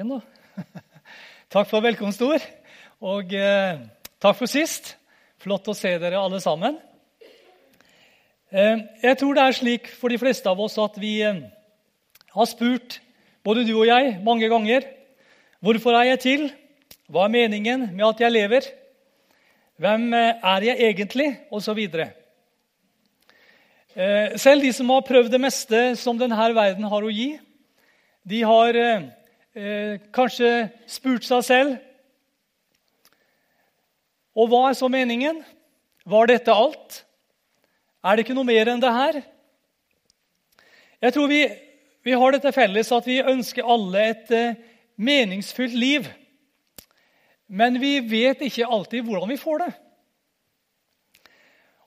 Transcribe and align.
Igjen. 0.00 0.22
Takk 1.52 1.66
for 1.68 1.84
velkomstord. 1.84 2.40
Og 3.04 3.34
eh, 3.36 3.80
takk 4.16 4.38
for 4.38 4.48
sist. 4.48 4.94
Flott 5.44 5.68
å 5.68 5.74
se 5.76 5.90
dere 6.00 6.16
alle 6.16 6.38
sammen. 6.40 6.78
Eh, 8.48 8.80
jeg 9.02 9.18
tror 9.20 9.36
det 9.36 9.44
er 9.44 9.58
slik 9.58 9.90
for 9.92 10.08
de 10.08 10.16
fleste 10.22 10.48
av 10.48 10.62
oss 10.64 10.78
at 10.80 10.96
vi 11.02 11.18
eh, 11.26 11.42
har 12.32 12.48
spurt, 12.48 12.96
både 13.44 13.66
du 13.68 13.74
og 13.74 13.90
jeg, 13.90 14.16
mange 14.24 14.48
ganger 14.48 14.88
hvorfor 15.60 16.00
er 16.00 16.14
jeg 16.14 16.24
til? 16.24 16.48
Hva 17.12 17.26
er 17.26 17.36
meningen 17.36 17.90
med 17.90 18.08
at 18.08 18.24
jeg 18.24 18.36
lever? 18.38 18.72
Hvem 19.84 20.10
eh, 20.16 20.50
er 20.54 20.68
jeg 20.70 20.90
egentlig? 20.94 21.30
Og 21.52 21.60
så 21.60 21.76
videre. 21.76 22.14
Eh, 23.92 24.40
selv 24.40 24.64
de 24.64 24.72
som 24.80 24.96
har 24.96 25.04
prøvd 25.12 25.36
det 25.36 25.44
meste 25.44 25.86
som 26.00 26.16
denne 26.16 26.52
verden 26.56 26.88
har 26.88 27.04
å 27.04 27.16
gi, 27.20 27.34
de 28.24 28.44
har 28.48 28.84
eh, 29.54 29.98
kanskje 30.14 30.68
spurt 30.90 31.26
seg 31.26 31.46
selv 31.46 31.78
Og 34.38 34.46
hva 34.50 34.68
er 34.68 34.76
så 34.78 34.86
meningen? 34.88 35.40
Var 36.06 36.30
dette 36.30 36.54
alt? 36.54 37.00
Er 38.00 38.16
det 38.16 38.24
ikke 38.24 38.36
noe 38.38 38.48
mer 38.48 38.70
enn 38.70 38.80
det 38.80 38.92
her? 38.94 39.18
Jeg 41.02 41.16
tror 41.16 41.28
vi, 41.28 41.40
vi 42.06 42.14
har 42.16 42.32
dette 42.32 42.52
felles 42.54 42.92
at 42.94 43.08
vi 43.08 43.18
ønsker 43.20 43.66
alle 43.66 44.06
et 44.12 44.32
eh, 44.32 44.58
meningsfylt 45.00 45.76
liv. 45.76 46.08
Men 47.50 47.80
vi 47.82 47.98
vet 48.06 48.46
ikke 48.46 48.68
alltid 48.70 49.04
hvordan 49.04 49.32
vi 49.32 49.40
får 49.40 49.64
det. 49.64 49.70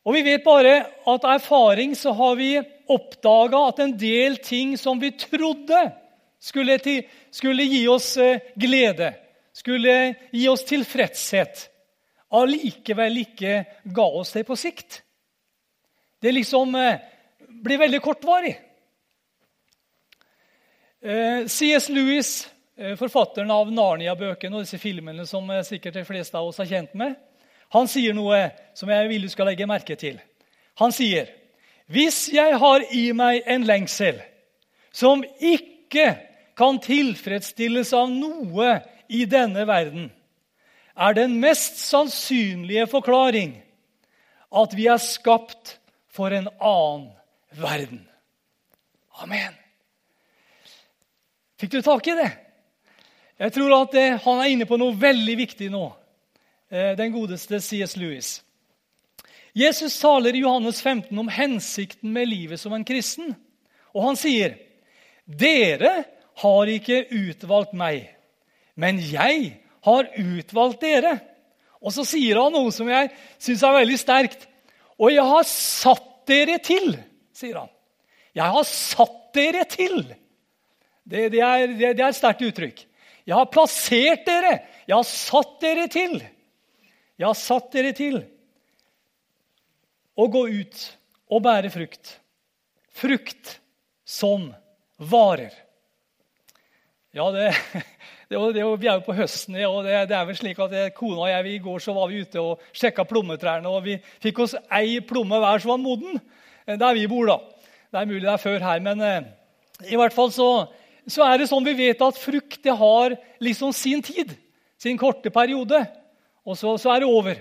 Og 0.03 0.17
vi 0.17 0.23
vet 0.25 0.43
bare 0.43 0.75
at 0.83 1.25
av 1.25 1.37
erfaring 1.37 1.93
så 1.95 2.11
har 2.17 2.35
vi 2.35 2.57
oppdaga 2.91 3.61
at 3.69 3.79
en 3.79 3.93
del 3.97 4.35
ting 4.43 4.75
som 4.77 4.99
vi 4.99 5.13
trodde 5.15 5.79
skulle, 6.43 6.77
til, 6.83 7.03
skulle 7.31 7.63
gi 7.63 7.85
oss 7.87 8.17
eh, 8.19 8.41
glede, 8.59 9.13
skulle 9.55 9.95
gi 10.31 10.47
oss 10.51 10.65
tilfredshet, 10.67 11.67
allikevel 12.33 13.21
ikke 13.21 13.55
ga 13.95 14.07
oss 14.19 14.33
det 14.35 14.43
på 14.47 14.57
sikt. 14.59 14.99
Det 16.19 16.33
liksom 16.33 16.75
eh, 16.75 17.03
blir 17.63 17.79
veldig 17.79 18.01
kortvarig. 18.03 18.55
Eh, 21.03 21.45
C.S. 21.47 21.87
Lewis, 21.93 22.33
forfatteren 22.97 23.51
av 23.53 23.69
Narnia-bøkene 23.69 24.57
og 24.57 24.63
disse 24.63 24.79
filmene 24.81 25.27
som 25.29 25.45
sikkert 25.61 25.99
de 25.99 26.01
fleste 26.07 26.39
av 26.39 26.47
oss 26.49 26.57
er 26.63 26.71
kjent 26.71 26.95
med, 26.97 27.13
han 27.69 27.85
sier 27.89 28.15
noe 28.17 28.39
som 28.73 28.89
jeg 28.89 29.11
vil 29.11 29.27
du 29.27 29.29
skal 29.29 29.45
legge 29.51 29.67
merke 29.69 29.93
til. 29.95 30.17
Han 30.81 30.91
sier, 30.91 31.29
'Hvis 31.85 32.33
jeg 32.33 32.57
har 32.57 32.83
i 32.91 33.11
meg 33.13 33.43
en 33.45 33.63
lengsel 33.63 34.17
som 34.91 35.21
ikke 35.37 36.32
kan 36.57 36.79
tilfredsstilles 36.81 37.93
av 37.97 38.11
noe 38.11 38.77
i 39.09 39.25
denne 39.29 39.65
verden, 39.69 40.11
er 40.93 41.15
den 41.17 41.39
mest 41.41 41.79
sannsynlige 41.81 42.85
forklaring 42.91 43.55
at 44.53 44.75
vi 44.77 44.85
er 44.91 45.01
skapt 45.01 45.77
for 46.13 46.33
en 46.35 46.49
annen 46.61 47.09
verden. 47.57 48.03
Amen. 49.21 49.57
Fikk 51.57 51.73
du 51.73 51.81
tak 51.81 52.07
i 52.07 52.17
det? 52.17 52.29
Jeg 53.41 53.53
tror 53.55 53.73
at 53.79 53.93
det, 53.95 54.07
han 54.23 54.41
er 54.41 54.53
inne 54.53 54.67
på 54.69 54.77
noe 54.77 54.93
veldig 54.99 55.35
viktig 55.39 55.69
nå, 55.73 55.87
eh, 56.69 56.93
den 56.97 57.13
godeste 57.13 57.59
C.S. 57.61 57.95
Lewis. 57.97 58.35
Jesus 59.53 59.99
taler 60.01 60.33
i 60.33 60.41
Johannes 60.41 60.81
15 60.81 61.17
om 61.19 61.29
hensikten 61.29 62.13
med 62.13 62.29
livet 62.29 62.61
som 62.61 62.73
en 62.73 62.85
kristen. 62.85 63.35
Og 63.93 64.05
han 64.07 64.17
sier, 64.17 64.57
'Dere 65.25 66.03
har 66.41 66.71
ikke 66.71 67.03
utvalgt 67.13 67.75
meg, 67.77 68.07
men 68.79 68.97
jeg 68.97 69.59
har 69.85 70.09
utvalgt 70.17 70.81
dere. 70.81 71.17
Og 71.83 71.91
så 71.93 72.05
sier 72.07 72.39
han 72.39 72.53
noe 72.55 72.71
som 72.73 72.87
jeg 72.89 73.11
syns 73.41 73.63
er 73.67 73.75
veldig 73.75 73.99
sterkt. 73.99 74.47
Og 74.97 75.11
jeg 75.11 75.25
har 75.27 75.45
satt 75.49 76.09
dere 76.29 76.57
til, 76.63 76.93
sier 77.35 77.59
han. 77.59 77.71
Jeg 78.33 78.55
har 78.55 78.67
satt 78.69 79.19
dere 79.35 79.65
til. 79.69 79.99
Det, 81.03 81.27
det 81.33 81.41
er, 81.43 81.67
det, 81.67 81.91
det 81.97 82.05
er 82.05 82.09
et 82.09 82.17
sterkt 82.17 82.45
uttrykk. 82.47 82.85
Jeg 83.27 83.35
har 83.35 83.51
plassert 83.51 84.25
dere. 84.27 84.53
Jeg 84.87 84.95
har 84.95 85.07
satt 85.07 85.57
dere 85.63 85.87
til. 85.91 86.15
Jeg 87.19 87.27
har 87.27 87.37
satt 87.37 87.69
dere 87.75 87.91
til 87.95 88.21
å 90.19 90.27
gå 90.31 90.43
ut 90.49 90.81
og 91.33 91.43
bære 91.45 91.71
frukt. 91.73 92.17
Frukt 92.93 93.57
som 94.05 94.49
varer. 94.97 95.53
Ja, 97.13 97.27
det, 97.29 97.51
det, 98.29 98.37
det, 98.55 98.63
Vi 98.81 98.87
er 98.89 98.97
jo 98.97 99.05
på 99.05 99.13
høsten, 99.13 99.57
og 99.67 99.83
det, 99.85 99.97
det 100.09 100.15
er 100.17 100.25
vel 100.25 100.37
slik 100.37 100.57
at 100.65 100.71
kona 100.97 101.27
og 101.27 101.29
jeg 101.29 101.51
I 101.51 101.59
går 101.61 101.83
så 101.85 101.93
var 101.93 102.09
vi 102.09 102.23
ute 102.25 102.41
og 102.41 102.63
sjekka 102.73 103.05
plommetrærne, 103.05 103.69
og 103.69 103.85
vi 103.85 103.99
fikk 104.23 104.41
oss 104.47 104.55
ei 104.73 104.97
plomme 105.05 105.37
hver 105.37 105.61
som 105.61 105.75
var 105.75 105.83
moden. 105.83 106.17
Eh, 106.65 106.79
der 106.81 106.97
vi 106.97 107.05
bor, 107.11 107.29
da. 107.29 107.37
Det 107.93 108.01
er 108.01 108.09
mulig 108.09 108.25
det 108.25 108.33
er 108.33 108.41
før 108.41 108.65
her, 108.65 108.81
men 108.81 109.05
eh, 109.05 109.29
i 109.93 109.99
hvert 109.99 110.15
fall 110.15 110.33
så, 110.33 110.49
så, 111.05 111.27
er 111.27 111.37
det 111.37 111.51
sånn 111.53 111.69
vi 111.69 111.77
vet 111.83 112.01
at 112.01 112.17
frukt 112.17 112.63
det 112.65 112.77
har 112.81 113.17
liksom 113.43 113.77
sin 113.77 114.01
tid. 114.01 114.33
Sin 114.81 114.97
korte 114.97 115.29
periode. 115.29 115.85
Og 116.49 116.57
så, 116.57 116.73
så 116.81 116.95
er 116.95 117.03
det 117.03 117.13
over. 117.13 117.37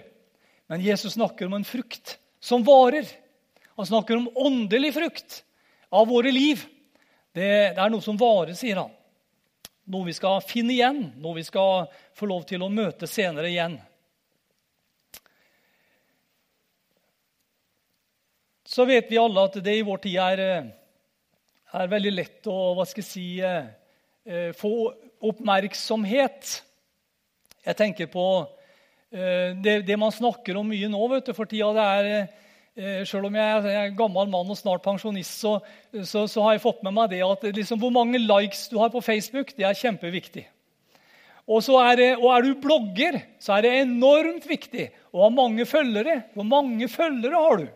Men 0.69 0.85
Jesus 0.85 1.17
snakker 1.17 1.49
om 1.49 1.57
en 1.57 1.67
frukt 1.67 2.19
som 2.45 2.61
varer. 2.67 3.09
Han 3.81 3.89
snakker 3.89 4.21
om 4.21 4.29
åndelig 4.37 4.93
frukt 5.01 5.41
av 5.89 6.13
våre 6.13 6.29
liv. 6.35 6.61
Det 7.33 7.73
er 7.73 7.89
noe 7.89 8.05
som 8.05 8.21
varer, 8.21 8.53
sier 8.59 8.85
han. 8.85 8.93
Noe 9.91 10.07
vi 10.07 10.15
skal 10.15 10.39
finne 10.47 10.77
igjen, 10.77 11.01
noe 11.19 11.41
vi 11.41 11.43
skal 11.43 11.89
få 12.15 12.29
lov 12.31 12.45
til 12.47 12.63
å 12.63 12.71
møte 12.71 13.09
senere 13.11 13.51
igjen. 13.51 13.75
Så 18.63 18.87
vet 18.89 19.11
vi 19.11 19.19
alle 19.21 19.43
at 19.43 19.59
det 19.61 19.75
i 19.81 19.85
vår 19.85 19.99
tid 20.05 20.21
er, 20.23 20.43
er 21.75 21.91
veldig 21.91 22.13
lett 22.15 22.47
å 22.49 22.73
hva 22.79 22.87
skal 22.89 23.03
jeg 23.03 23.11
si, 23.11 23.27
eh, 23.43 24.53
få 24.57 24.71
oppmerksomhet. 25.29 26.55
Jeg 27.67 27.79
tenker 27.79 28.09
på 28.15 28.27
eh, 29.11 29.51
det, 29.59 29.83
det, 29.85 29.99
man 29.99 30.15
snakker 30.15 30.57
om 30.57 30.71
mye 30.73 30.89
nå 30.89 31.03
vet 31.11 31.29
du, 31.29 31.35
for 31.37 31.51
tida. 31.51 31.75
Det 31.75 31.89
er 31.99 32.31
Eh, 32.73 33.03
selv 33.05 33.29
om 33.29 33.35
jeg 33.37 33.69
er 33.69 33.91
gammel 33.93 34.31
mann 34.33 34.49
og 34.49 34.57
snart 34.57 34.81
pensjonist, 34.85 35.43
så, 35.43 35.59
så, 36.09 36.25
så 36.25 36.45
har 36.47 36.55
jeg 36.57 36.63
fått 36.65 36.81
med 36.87 36.95
meg 36.97 37.11
det 37.13 37.21
at 37.27 37.45
liksom, 37.45 37.81
hvor 37.83 37.93
mange 37.93 38.21
likes 38.23 38.65
du 38.73 38.79
har 38.81 38.89
på 38.95 39.03
Facebook, 39.05 39.53
det 39.59 39.67
er 39.69 39.77
kjempeviktig. 39.77 40.47
Og, 41.51 41.61
er, 41.83 41.97
det, 41.99 42.09
og 42.17 42.31
er 42.33 42.47
du 42.47 42.63
blogger, 42.63 43.19
så 43.43 43.59
er 43.59 43.67
det 43.67 43.73
enormt 43.83 44.47
viktig 44.49 44.87
å 45.13 45.27
ha 45.27 45.29
mange 45.35 45.67
følgere. 45.69 46.21
Hvor 46.33 46.47
mange 46.49 46.89
følgere 46.89 47.45
har 47.45 47.61
du? 47.61 47.67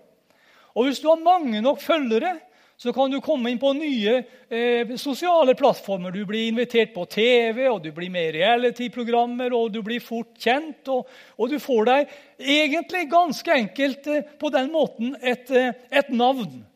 Og 0.76 0.86
hvis 0.86 1.02
du 1.02 1.10
har 1.10 1.20
mange 1.20 1.60
nok 1.64 1.82
følgere, 1.82 2.36
så 2.76 2.92
kan 2.92 3.10
du 3.10 3.20
komme 3.24 3.50
inn 3.50 3.60
på 3.60 3.72
nye 3.72 4.18
eh, 4.52 4.90
sosiale 5.00 5.54
plattformer. 5.56 6.12
Du 6.12 6.26
blir 6.28 6.50
invitert 6.50 6.92
på 6.94 7.06
TV, 7.08 7.62
og 7.70 7.80
du 7.84 7.88
blir 7.96 8.10
med 8.12 8.28
i 8.28 8.34
reality-programmer, 8.36 9.54
og 9.56 9.70
du 9.72 9.80
blir 9.84 10.02
fort 10.04 10.34
kjent. 10.36 10.82
Og, 10.92 11.08
og, 11.38 11.48
du 11.48 11.56
får 11.62 11.88
deg 11.88 12.12
egentlig 12.36 13.06
ganske 13.12 13.54
enkelt 13.62 14.10
eh, 14.12 14.28
på 14.36 14.52
den 14.52 14.68
måten 14.74 15.16
et, 15.22 15.48
eh, 15.48 15.72
et 15.88 16.12
navn. 16.12 16.66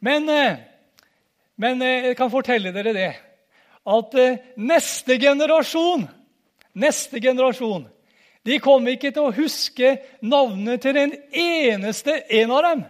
Men, 0.00 0.28
eh, 0.32 0.56
men 1.60 1.84
eh, 1.84 2.08
jeg 2.08 2.18
kan 2.18 2.32
fortelle 2.32 2.72
dere 2.72 2.96
det 2.96 3.12
at 3.92 4.18
eh, 4.18 4.42
neste 4.56 5.18
generasjon 5.20 6.08
Neste 6.72 7.20
generasjon 7.20 7.82
de 8.48 8.56
kommer 8.58 8.96
ikke 8.96 9.10
til 9.12 9.26
å 9.28 9.34
huske 9.36 9.90
navnet 10.24 10.80
til 10.82 10.96
den 10.96 11.12
eneste 11.36 12.14
en 12.40 12.54
av 12.56 12.62
dem 12.64 12.80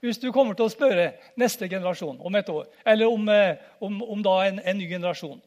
hvis 0.00 0.20
du 0.20 0.30
kommer 0.32 0.56
til 0.56 0.66
å 0.66 0.72
spørre 0.72 1.10
neste 1.38 1.68
generasjon 1.68 2.20
om 2.24 2.36
et 2.38 2.48
år, 2.48 2.66
eller 2.88 3.10
om, 3.10 3.26
om, 3.84 4.02
om, 4.02 4.22
da 4.24 4.36
en, 4.48 4.60
en, 4.64 4.78
ny 4.78 4.88
generasjon. 4.88 5.40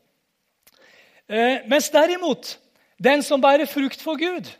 Eh, 1.27 1.63
mens 1.69 1.89
derimot, 1.93 2.57
den 3.01 3.23
som 3.25 3.41
bærer 3.41 3.69
frukt 3.69 4.03
for 4.03 4.19
Gud, 4.21 4.51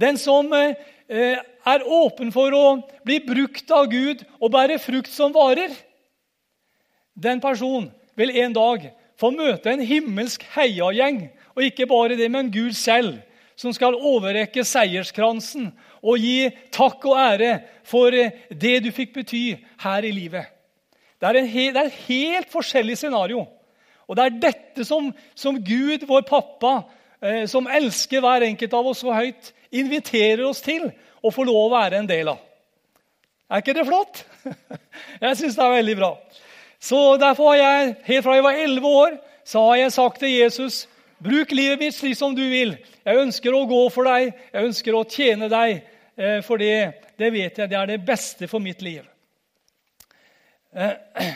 den 0.00 0.16
som 0.18 0.48
eh, 0.56 0.78
eh, 1.12 1.36
er 1.68 1.84
åpen 1.84 2.32
for 2.34 2.54
å 2.56 2.66
bli 3.04 3.20
brukt 3.26 3.70
av 3.74 3.90
Gud 3.92 4.24
og 4.40 4.52
bære 4.54 4.80
frukt 4.82 5.12
som 5.12 5.34
varer, 5.34 5.74
den 7.12 7.42
personen 7.42 7.90
vil 8.16 8.32
en 8.40 8.56
dag 8.56 8.88
få 9.20 9.30
møte 9.34 9.70
en 9.70 9.84
himmelsk 9.84 10.44
heiagjeng, 10.54 11.26
og 11.52 11.68
ikke 11.68 11.86
bare 11.90 12.16
det, 12.16 12.30
men 12.32 12.50
Gud 12.52 12.72
selv 12.78 13.20
som 13.58 13.74
skal 13.76 13.94
overrekke 13.94 14.64
seierskransen 14.64 15.68
og 16.02 16.18
gi 16.18 16.50
takk 16.74 17.04
og 17.06 17.18
ære 17.18 17.52
for 17.86 18.10
det 18.12 18.74
du 18.84 18.90
fikk 18.94 19.14
bety 19.14 19.44
her 19.84 20.06
i 20.06 20.12
livet. 20.14 20.50
Det 21.22 21.30
er, 21.30 21.46
he, 21.46 21.68
det 21.70 21.78
er 21.78 21.90
et 21.90 22.04
helt 22.08 22.50
forskjellig 22.50 22.96
scenario. 22.98 23.44
Og 24.10 24.18
det 24.18 24.24
er 24.24 24.40
dette 24.42 24.84
som, 24.84 25.12
som 25.38 25.60
Gud, 25.62 26.02
vår 26.08 26.24
pappa, 26.26 26.80
eh, 27.22 27.44
som 27.46 27.70
elsker 27.70 28.22
hver 28.24 28.48
enkelt 28.48 28.74
av 28.74 28.88
oss 28.90 29.04
så 29.04 29.14
høyt, 29.14 29.52
inviterer 29.70 30.42
oss 30.44 30.60
til 30.64 30.88
å 31.22 31.30
få 31.30 31.46
lov 31.46 31.68
å 31.68 31.74
være 31.76 32.02
en 32.02 32.10
del 32.10 32.32
av. 32.34 32.40
Er 33.52 33.62
ikke 33.62 33.76
det 33.76 33.86
flott? 33.86 34.24
Jeg 35.22 35.38
syns 35.38 35.58
det 35.58 35.64
er 35.64 35.76
veldig 35.76 35.96
bra. 36.00 36.10
Så 36.82 36.98
Derfor 37.20 37.52
har 37.52 37.60
jeg 37.60 37.94
helt 38.08 38.24
fra 38.24 38.34
jeg 38.34 38.42
var 38.42 38.56
11 38.58 38.86
år, 38.88 39.12
så 39.46 39.60
har 39.68 39.76
jeg 39.76 39.92
sagt 39.94 40.18
til 40.18 40.32
Jesus 40.34 40.88
bruk 41.22 41.52
livet 41.54 41.78
mitt 41.78 41.94
slik 41.94 42.16
som 42.18 42.34
du 42.34 42.42
vil. 42.50 42.74
Jeg 43.06 43.20
ønsker 43.22 43.54
å 43.54 43.66
gå 43.70 43.82
for 43.94 44.08
deg, 44.08 44.32
jeg 44.50 44.66
ønsker 44.66 44.96
å 44.98 45.04
tjene 45.06 45.46
deg. 45.52 45.84
Eh, 46.16 46.40
for 46.44 46.60
det, 46.60 46.92
vet 47.16 47.58
jeg 47.58 47.70
det 47.70 47.78
er 47.78 47.88
det 47.88 48.02
beste 48.04 48.48
for 48.50 48.60
mitt 48.60 48.82
liv. 48.84 49.06
Eh, 50.76 50.92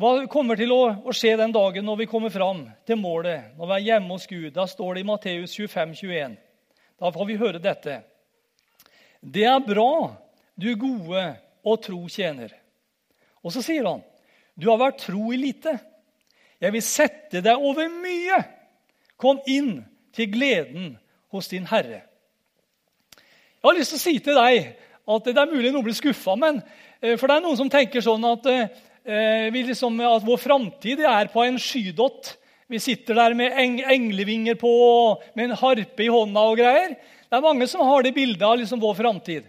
hva 0.00 0.12
kommer 0.28 0.60
til 0.60 0.74
å, 0.74 0.82
skje 1.16 1.38
den 1.40 1.54
dagen 1.56 1.88
når 1.88 2.02
vi 2.02 2.10
kommer 2.10 2.32
fram 2.32 2.66
til 2.88 3.00
målet, 3.00 3.54
når 3.56 3.70
vi 3.70 3.78
er 3.78 3.86
hjemme 3.86 4.12
hos 4.12 4.28
Gud? 4.28 4.52
Da 4.56 4.68
står 4.68 4.94
det 4.94 5.04
i 5.04 5.08
Matteus 5.08 5.56
25, 5.56 5.96
21. 6.04 6.36
Da 6.98 7.12
får 7.14 7.30
vi 7.30 7.40
høre 7.40 7.64
dette. 7.64 8.02
Det 9.20 9.48
er 9.48 9.64
bra, 9.64 10.12
du 10.54 10.70
gode 10.78 11.24
og 11.64 11.82
tro 11.82 12.04
tjener. 12.12 12.52
Og 13.40 13.54
så 13.54 13.64
sier 13.64 13.86
han, 13.88 14.04
du 14.58 14.68
har 14.68 14.80
vært 14.82 15.04
tro 15.06 15.32
i 15.32 15.38
lite. 15.40 15.78
Jeg 16.58 16.74
vil 16.74 16.84
sette 16.84 17.40
deg 17.40 17.56
over 17.62 17.88
mye. 17.88 18.38
Kom 19.18 19.40
inn 19.48 19.78
til 20.14 20.28
gleden 20.34 20.96
hos 21.32 21.48
din 21.50 21.66
Herre. 21.68 22.02
Jeg 23.58 23.66
har 23.66 23.76
lyst 23.76 23.94
til 23.94 23.98
å 23.98 24.04
si 24.04 24.18
til 24.22 24.38
deg 24.38 24.68
at 25.08 25.28
det 25.28 25.40
er 25.40 25.50
mulig 25.50 25.72
noen 25.72 25.86
blir 25.86 25.96
skuffa, 25.96 26.36
men 26.38 26.60
eh, 27.00 27.16
for 27.18 27.26
det 27.28 27.38
er 27.38 27.44
noen 27.44 27.58
som 27.58 27.70
tenker 27.72 28.04
sånn 28.04 28.24
at, 28.28 28.46
eh, 28.48 29.48
liksom, 29.54 29.98
at 30.04 30.26
vår 30.26 30.40
framtid 30.42 31.02
er 31.02 31.30
på 31.32 31.42
en 31.46 31.58
skydott. 31.60 32.34
Vi 32.68 32.80
sitter 32.82 33.16
der 33.16 33.36
med 33.36 33.56
englevinger 33.56 34.58
på 34.60 34.72
med 35.32 35.48
en 35.48 35.56
harpe 35.56 36.04
i 36.04 36.10
hånda 36.12 36.42
og 36.50 36.58
greier. 36.60 36.98
Det 37.28 37.36
er 37.36 37.44
mange 37.44 37.66
som 37.68 37.84
har 37.88 38.04
det 38.04 38.12
bildet 38.16 38.44
av 38.44 38.58
liksom 38.60 38.80
vår 38.82 38.98
framtid. 38.98 39.48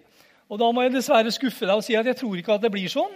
Og 0.50 0.58
Da 0.60 0.72
må 0.72 0.86
jeg 0.86 0.96
dessverre 0.96 1.32
skuffe 1.32 1.68
deg 1.68 1.76
og 1.76 1.86
si 1.86 1.98
at 2.00 2.08
jeg 2.08 2.18
tror 2.18 2.40
ikke 2.40 2.56
at 2.56 2.64
det 2.64 2.72
blir 2.74 2.90
sånn. 2.92 3.12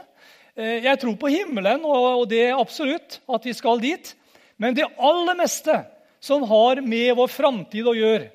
Eh, 0.53 0.83
jeg 0.85 0.99
tror 1.01 1.15
på 1.17 1.31
himmelen, 1.33 1.81
og 1.87 2.27
det 2.29 2.43
er 2.49 2.59
absolutt 2.59 3.17
at 3.25 3.47
vi 3.47 3.55
skal 3.57 3.81
dit. 3.81 4.13
Men 4.61 4.75
det 4.77 4.91
aller 5.01 5.39
meste 5.39 5.79
som 6.23 6.45
har 6.47 6.83
med 6.85 7.15
vår 7.17 7.31
framtid 7.33 7.87
å 7.89 7.95
gjøre, 7.97 8.29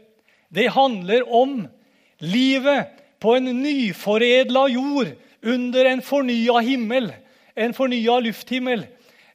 det 0.49 0.71
handler 0.73 1.27
om 1.35 1.67
livet 2.19 2.87
på 3.21 3.35
en 3.37 3.51
nyforedla 3.63 4.69
jord 4.69 5.11
under 5.43 5.85
en 5.85 6.03
fornya 6.03 6.61
himmel, 6.65 7.11
en 7.55 7.75
fornya 7.75 8.19
lufthimmel, 8.23 8.87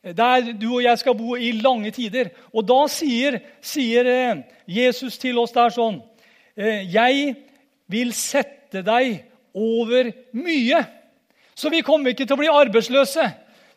der 0.04 0.50
du 0.60 0.68
og 0.74 0.84
jeg 0.84 1.00
skal 1.00 1.16
bo 1.16 1.36
i 1.36 1.52
lange 1.56 1.92
tider. 1.96 2.32
Og 2.52 2.66
da 2.68 2.82
sier, 2.92 3.40
sier 3.64 4.10
eh, 4.10 4.42
Jesus 4.68 5.18
til 5.22 5.40
oss 5.40 5.54
der 5.56 5.72
sånn 5.72 6.02
eh, 6.58 6.84
Jeg 6.92 7.36
vil 7.88 8.12
sette 8.16 8.84
deg 8.84 9.22
over 9.56 10.12
mye. 10.36 10.82
Så 11.56 11.70
vi 11.72 11.84
kommer 11.86 12.12
ikke 12.12 12.26
til 12.26 12.36
å 12.36 12.42
bli 12.42 12.52
arbeidsløse. 12.52 13.30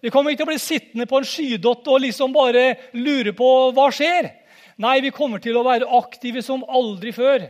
Vi 0.03 0.11
kommer 0.11 0.33
ikke 0.33 0.43
til 0.43 0.49
å 0.49 0.53
bli 0.55 0.63
sittende 0.63 1.07
på 1.09 1.21
en 1.21 1.29
skydott 1.29 1.87
og 1.93 2.03
liksom 2.05 2.35
bare 2.35 2.67
lure 2.97 3.33
på 3.37 3.51
hva 3.77 3.87
skjer. 3.95 4.33
Nei, 4.77 5.01
vi 5.01 5.11
kommer 5.15 5.41
til 5.41 5.57
å 5.57 5.65
være 5.65 5.89
aktive 5.97 6.43
som 6.45 6.65
aldri 6.69 7.15
før. 7.17 7.47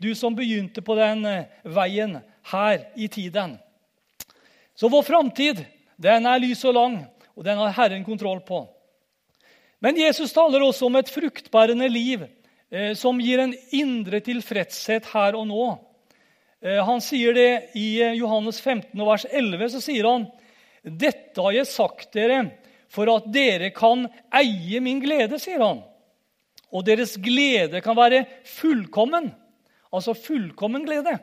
Du 0.00 0.14
som 0.16 0.32
begynte 0.32 0.80
på 0.84 0.96
den 0.96 1.26
eh, 1.28 1.50
veien 1.68 2.16
her 2.48 2.86
i 2.96 3.08
tiden. 3.12 3.58
Så 4.72 4.88
vår 4.88 5.04
framtid 5.04 5.60
den 6.00 6.26
er 6.26 6.40
lys 6.40 6.64
og 6.64 6.74
lang, 6.78 6.96
og 7.36 7.44
den 7.44 7.60
har 7.60 7.76
Herren 7.76 8.06
kontroll 8.08 8.40
på. 8.46 8.64
Men 9.84 10.00
Jesus 10.00 10.32
taler 10.32 10.64
også 10.64 10.88
om 10.88 10.96
et 10.96 11.12
fruktbærende 11.12 11.90
liv 11.92 12.24
eh, 12.24 12.96
som 12.96 13.20
gir 13.20 13.44
en 13.44 13.54
indre 13.76 14.22
tilfredshet 14.24 15.12
her 15.12 15.36
og 15.36 15.46
nå. 15.52 15.68
Eh, 16.64 16.80
han 16.80 17.04
sier 17.04 17.36
det 17.36 17.50
i 17.76 18.00
eh, 18.00 18.16
Johannes 18.16 18.64
15, 18.64 18.96
vers 18.96 19.28
11. 19.28 19.68
så 19.76 19.84
sier 19.84 20.08
han, 20.08 20.28
'Dette 20.82 21.36
har 21.36 21.52
jeg 21.52 21.68
sagt 21.68 22.16
dere 22.16 22.46
for 22.88 23.12
at 23.12 23.28
dere 23.28 23.74
kan 23.76 24.08
eie 24.32 24.80
min 24.80 25.04
glede', 25.04 25.36
sier 25.38 25.60
han 25.60 25.84
og 26.72 26.84
deres 26.86 27.16
glede 27.20 27.82
kan 27.84 27.96
være 27.96 28.24
fullkommen. 28.48 29.28
Altså 29.92 30.14
fullkommen 30.16 30.86
glede. 30.86 31.18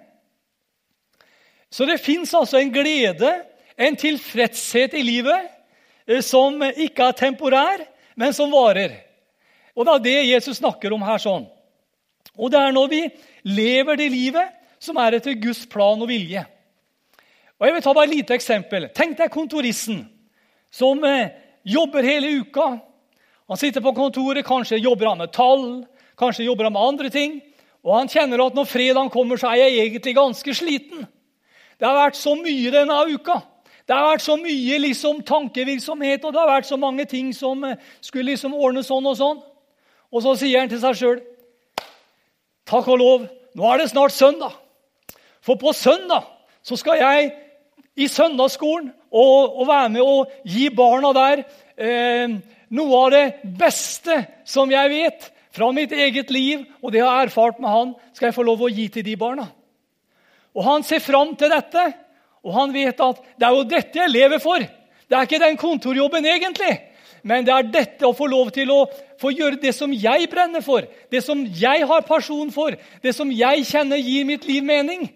Så 1.69 1.86
det 1.86 2.01
fins 2.01 2.34
altså 2.34 2.60
en 2.62 2.74
glede, 2.74 3.31
en 3.78 3.96
tilfredshet 3.98 4.94
i 4.94 5.04
livet, 5.06 5.50
eh, 6.07 6.22
som 6.22 6.62
ikke 6.62 7.10
er 7.10 7.18
temporær, 7.18 7.86
men 8.16 8.34
som 8.34 8.51
varer. 8.51 8.98
Og 9.75 9.86
Det 9.86 9.94
er 9.94 10.04
det 10.04 10.30
Jesus 10.34 10.57
snakker 10.57 10.94
om 10.94 11.01
her. 11.01 11.18
sånn. 11.18 11.48
Og 12.38 12.51
det 12.51 12.60
er 12.60 12.72
når 12.72 12.88
vi 12.90 13.10
lever 13.44 13.96
det 13.96 14.12
livet 14.12 14.50
som 14.80 14.98
er 14.98 15.16
etter 15.18 15.34
Guds 15.34 15.66
plan 15.66 16.01
og 16.01 16.07
vilje. 16.07 16.46
Og 17.60 17.68
Jeg 17.68 17.74
vil 17.74 17.81
ta 17.81 17.94
bare 17.94 18.07
et 18.07 18.16
lite 18.16 18.34
eksempel. 18.34 18.90
Tenk 18.94 19.18
deg 19.18 19.31
kontoristen 19.31 20.10
som 20.72 21.04
eh, 21.04 21.30
jobber 21.66 22.04
hele 22.04 22.40
uka 22.40 22.80
han 23.50 23.57
sitter 23.57 23.81
på 23.81 23.96
kontoret, 23.98 24.46
kanskje 24.46 24.78
jobber 24.78 25.10
han 25.10 25.22
med 25.24 25.34
tall, 25.34 25.86
kanskje 26.19 26.46
jobber 26.46 26.68
han 26.68 26.75
med 26.75 26.88
andre 26.92 27.10
ting. 27.10 27.40
Og 27.81 27.96
han 27.96 28.12
kjenner 28.12 28.44
at 28.44 28.57
når 28.57 28.68
fredagen 28.69 29.10
kommer, 29.10 29.40
så 29.40 29.50
er 29.50 29.63
jeg 29.63 29.80
egentlig 29.88 30.13
ganske 30.18 30.54
sliten. 30.54 31.07
Det 31.80 31.88
har 31.88 31.98
vært 31.98 32.19
så 32.19 32.36
mye 32.38 32.74
denne 32.74 32.98
uka. 33.10 33.40
Det 33.90 33.96
har 33.98 34.12
vært 34.12 34.22
så 34.22 34.36
mye 34.38 34.78
liksom, 34.84 35.24
tankevirksomhet, 35.25 36.25
og 36.25 36.34
det 36.36 36.42
har 36.44 36.51
vært 36.51 36.69
så 36.69 36.78
mange 36.78 37.07
ting 37.10 37.31
som 37.34 37.63
eh, 37.66 37.80
skulle 38.06 38.36
liksom 38.36 38.54
ordnes 38.54 38.86
sånn 38.92 39.07
og 39.10 39.16
sånn. 39.18 39.40
Og 40.13 40.22
så 40.22 40.36
sier 40.38 40.62
han 40.62 40.69
til 40.69 40.81
seg 40.84 40.98
sjøl 41.00 41.19
Takk 42.69 42.86
og 42.86 43.00
lov, 43.01 43.24
nå 43.57 43.66
er 43.66 43.81
det 43.81 43.88
snart 43.90 44.13
søndag. 44.13 44.54
For 45.42 45.57
på 45.57 45.72
søndag 45.74 46.28
så 46.62 46.78
skal 46.78 47.00
jeg 47.01 47.31
i 47.98 48.06
søndagsskolen 48.06 48.92
og, 49.10 49.56
og 49.57 49.66
være 49.66 49.90
med 49.96 50.06
og 50.06 50.36
gi 50.46 50.68
barna 50.69 51.10
der 51.18 51.42
eh, 51.74 52.36
noe 52.69 53.04
av 53.06 53.12
det 53.13 53.25
beste 53.57 54.21
som 54.48 54.71
jeg 54.71 54.92
vet 54.92 55.30
fra 55.56 55.71
mitt 55.74 55.92
eget 55.92 56.30
liv, 56.33 56.66
og 56.81 56.94
det 56.94 57.01
jeg 57.01 57.10
har 57.10 57.25
erfart 57.27 57.60
med 57.62 57.74
han, 57.74 57.95
skal 58.13 58.30
jeg 58.30 58.38
få 58.38 58.45
lov 58.45 58.62
å 58.63 58.71
gi 58.71 58.88
til 58.94 59.06
de 59.06 59.16
barna. 59.19 59.48
Og 60.56 60.63
Han 60.66 60.83
ser 60.83 61.01
fram 61.04 61.36
til 61.38 61.51
dette, 61.51 61.86
og 62.44 62.54
han 62.56 62.74
vet 62.74 63.01
at 63.04 63.18
det 63.38 63.48
er 63.48 63.56
jo 63.56 63.66
dette 63.68 64.00
jeg 64.00 64.12
lever 64.12 64.39
for. 64.39 64.63
Det 64.63 65.18
er 65.18 65.27
ikke 65.27 65.42
den 65.42 65.57
kontorjobben 65.60 66.25
egentlig, 66.25 66.71
men 67.24 67.45
det 67.45 67.54
er 67.54 67.71
dette 67.71 68.07
å 68.07 68.16
få 68.16 68.30
lov 68.31 68.51
til 68.56 68.72
å 68.72 68.86
få 69.19 69.33
gjøre 69.33 69.60
det 69.60 69.74
som 69.75 69.92
jeg 69.92 70.30
brenner 70.31 70.63
for, 70.63 70.86
det 71.12 71.24
som 71.25 71.42
jeg 71.44 71.88
har 71.89 72.05
pasjon 72.08 72.51
for, 72.55 72.77
det 73.03 73.13
som 73.15 73.32
jeg 73.34 73.65
kjenner 73.67 74.00
gir 74.00 74.27
mitt 74.27 74.48
liv 74.48 74.63
mening. 74.63 75.10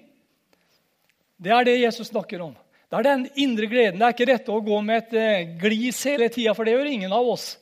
Det 1.39 1.53
er 1.53 1.67
det 1.67 1.79
Jesus 1.79 2.11
snakker 2.11 2.43
om. 2.43 2.53
Det 2.93 2.99
er 2.99 3.07
den 3.07 3.23
indre 3.41 3.65
gleden. 3.65 3.97
Det 3.97 4.05
er 4.05 4.13
ikke 4.13 4.25
rett 4.29 4.49
å 4.53 4.59
gå 4.61 4.75
med 4.85 4.99
et 4.99 5.13
eh, 5.17 5.53
glis 5.57 6.03
hele 6.05 6.27
tida, 6.29 6.51
for 6.53 6.61
det 6.69 6.75
gjør 6.75 6.91
ingen 6.91 7.15
av 7.17 7.25
oss. 7.25 7.55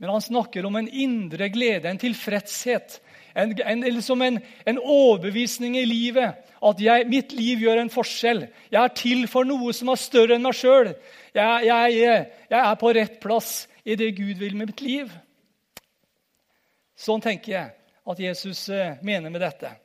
Men 0.00 0.14
han 0.14 0.22
snakker 0.24 0.64
om 0.64 0.78
en 0.80 0.86
indre 0.88 1.50
glede, 1.52 1.90
en 1.90 2.00
tilfredshet. 2.00 2.94
En, 3.36 3.52
en, 3.52 3.82
liksom 3.84 4.22
en, 4.24 4.38
en 4.64 4.78
overbevisning 4.80 5.76
i 5.76 5.84
livet. 5.84 6.38
At 6.64 6.80
jeg, 6.80 7.04
mitt 7.12 7.34
liv 7.36 7.66
gjør 7.66 7.82
en 7.82 7.92
forskjell. 7.92 8.40
Jeg 8.72 8.80
er 8.80 8.94
til 8.96 9.26
for 9.28 9.44
noe 9.44 9.74
som 9.76 9.92
er 9.92 10.00
større 10.00 10.38
enn 10.38 10.48
meg 10.48 10.56
sjøl. 10.56 10.94
Jeg, 11.36 11.68
jeg, 11.68 11.98
jeg, 12.48 12.60
er 12.62 12.80
på 12.80 12.94
rett 12.96 13.20
plass 13.20 13.52
i 13.84 13.98
det 14.00 14.14
Gud 14.16 14.40
vil 14.40 14.56
med 14.56 14.72
mitt 14.72 14.80
liv. 14.86 15.12
Sånn 16.96 17.20
tenker 17.20 17.58
jeg 17.58 17.76
at 18.08 18.24
Jesus 18.24 18.64
eh, 18.72 18.96
mener 19.04 19.28
med 19.28 19.44
dette. 19.44 19.76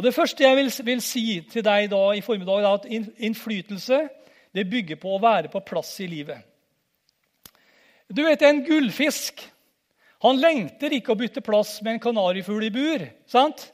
Og 0.00 0.04
Det 0.04 0.14
første 0.16 0.44
jeg 0.44 0.56
vil, 0.56 0.70
vil 0.84 1.00
si 1.04 1.24
til 1.44 1.60
deg 1.60 1.90
da 1.92 1.98
i 2.16 2.22
formiddag, 2.24 2.62
er 2.64 2.72
at 2.72 2.86
innflytelse 3.20 3.98
det 4.56 4.70
bygger 4.70 4.96
på 4.96 5.10
å 5.12 5.18
være 5.20 5.50
på 5.52 5.60
plass 5.60 5.90
i 6.00 6.06
livet. 6.08 6.40
Du 8.08 8.22
vet, 8.24 8.40
En 8.42 8.64
gullfisk 8.64 9.44
han 10.24 10.40
lengter 10.40 10.96
ikke 10.96 11.12
å 11.12 11.18
bytte 11.20 11.42
plass 11.44 11.82
med 11.84 11.98
en 11.98 12.00
kanarifugl 12.00 12.64
i 12.64 12.72
bur. 12.72 13.04
sant? 13.28 13.66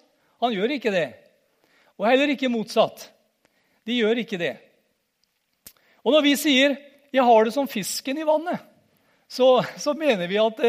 Han 0.43 0.53
gjør 0.55 0.75
ikke 0.77 0.91
det. 0.95 1.07
Og 1.95 2.09
heller 2.11 2.35
ikke 2.35 2.51
motsatt. 2.51 3.07
De 3.87 3.95
gjør 3.95 4.19
ikke 4.23 4.39
det. 4.39 4.57
Og 6.03 6.13
når 6.13 6.23
vi 6.23 6.35
sier 6.37 6.77
'jeg 7.13 7.23
har 7.23 7.45
det 7.45 7.55
som 7.55 7.69
fisken 7.69 8.19
i 8.19 8.27
vannet', 8.27 8.61
så, 9.29 9.63
så 9.79 9.95
mener 9.95 10.27
vi 10.27 10.37
at 10.37 10.61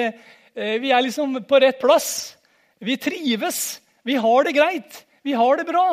eh, 0.55 0.79
vi 0.81 0.91
er 0.91 1.01
liksom 1.01 1.43
på 1.43 1.61
rett 1.61 1.79
plass. 1.79 2.37
Vi 2.79 2.95
trives. 2.95 3.81
Vi 4.03 4.13
har 4.13 4.43
det 4.43 4.55
greit. 4.55 5.06
Vi 5.23 5.33
har 5.33 5.57
det 5.57 5.67
bra. 5.67 5.87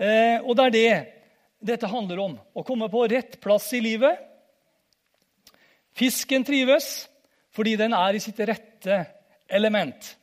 Eh, 0.00 0.40
og 0.40 0.56
det 0.56 0.66
er 0.66 0.74
det 0.76 0.92
dette 1.72 1.90
handler 1.90 2.22
om. 2.24 2.36
Å 2.56 2.64
komme 2.66 2.88
på 2.92 3.04
rett 3.10 3.38
plass 3.42 3.68
i 3.76 3.82
livet. 3.84 4.18
Fisken 5.96 6.44
trives 6.46 7.08
fordi 7.54 7.74
den 7.76 7.94
er 7.96 8.14
i 8.14 8.22
sitt 8.22 8.38
rette 8.46 9.02
element. 9.50 10.14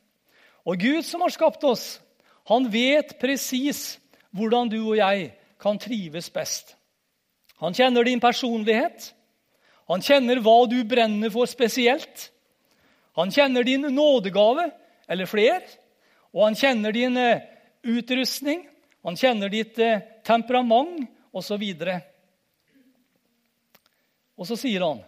Og 0.68 0.80
Gud 0.80 1.06
som 1.06 1.22
har 1.24 1.34
skapt 1.34 1.64
oss, 1.68 2.00
han 2.48 2.70
vet 2.72 3.18
presis 3.20 3.98
hvordan 4.36 4.72
du 4.72 4.80
og 4.80 4.96
jeg 5.00 5.30
kan 5.62 5.80
trives 5.82 6.30
best. 6.34 6.74
Han 7.60 7.76
kjenner 7.76 8.06
din 8.08 8.22
personlighet. 8.22 9.12
Han 9.88 10.04
kjenner 10.04 10.40
hva 10.44 10.58
du 10.70 10.80
brenner 10.88 11.32
for 11.34 11.50
spesielt. 11.50 12.30
Han 13.18 13.32
kjenner 13.34 13.66
din 13.66 13.88
nådegave, 13.96 14.70
eller 15.10 15.30
flere. 15.30 15.64
Og 16.36 16.44
han 16.46 16.58
kjenner 16.60 16.94
din 16.94 17.18
eh, 17.18 17.46
utrustning, 17.84 18.66
han 19.04 19.18
kjenner 19.20 19.52
ditt 19.52 19.80
eh, 19.80 20.02
temperament 20.26 21.08
osv. 21.32 21.64
Og, 21.64 21.94
og 24.38 24.50
så 24.50 24.58
sier 24.60 24.84
han 24.84 25.04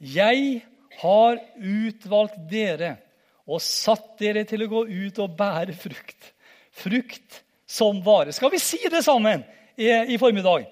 'Jeg 0.00 0.62
har 1.02 1.40
utvalgt 1.56 2.38
dere 2.50 2.96
og 3.44 3.60
satt 3.60 4.18
dere 4.18 4.44
til 4.48 4.64
å 4.64 4.70
gå 4.70 4.84
ut 4.88 5.18
og 5.18 5.36
bære 5.36 5.76
frukt.' 5.76 6.32
Frukt 6.70 7.42
som 7.66 7.98
vare. 8.02 8.32
Skal 8.32 8.50
vi 8.50 8.58
si 8.62 8.78
det 8.88 9.02
sammen 9.04 9.42
i, 9.76 9.90
i 9.90 10.18
formiddag? 10.18 10.64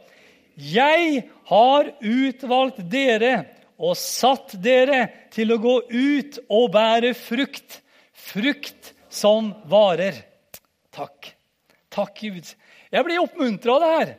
Jeg 0.56 1.24
har 1.50 1.90
utvalgt 2.00 2.80
dere 2.90 3.44
og 3.78 3.94
satt 3.98 4.56
dere 4.62 5.04
til 5.34 5.52
å 5.54 5.60
gå 5.62 5.74
ut 5.90 6.38
og 6.48 6.70
bære 6.74 7.12
frukt. 7.18 7.80
Frukt 8.12 8.92
som 9.10 9.52
varer. 9.70 10.18
Takk. 10.98 11.30
Takk, 11.94 12.16
Gud. 12.18 12.48
Jeg 12.90 13.06
blir 13.06 13.22
oppmuntra 13.22 13.76
av 13.76 13.84
det 13.84 13.92
her. 13.92 14.10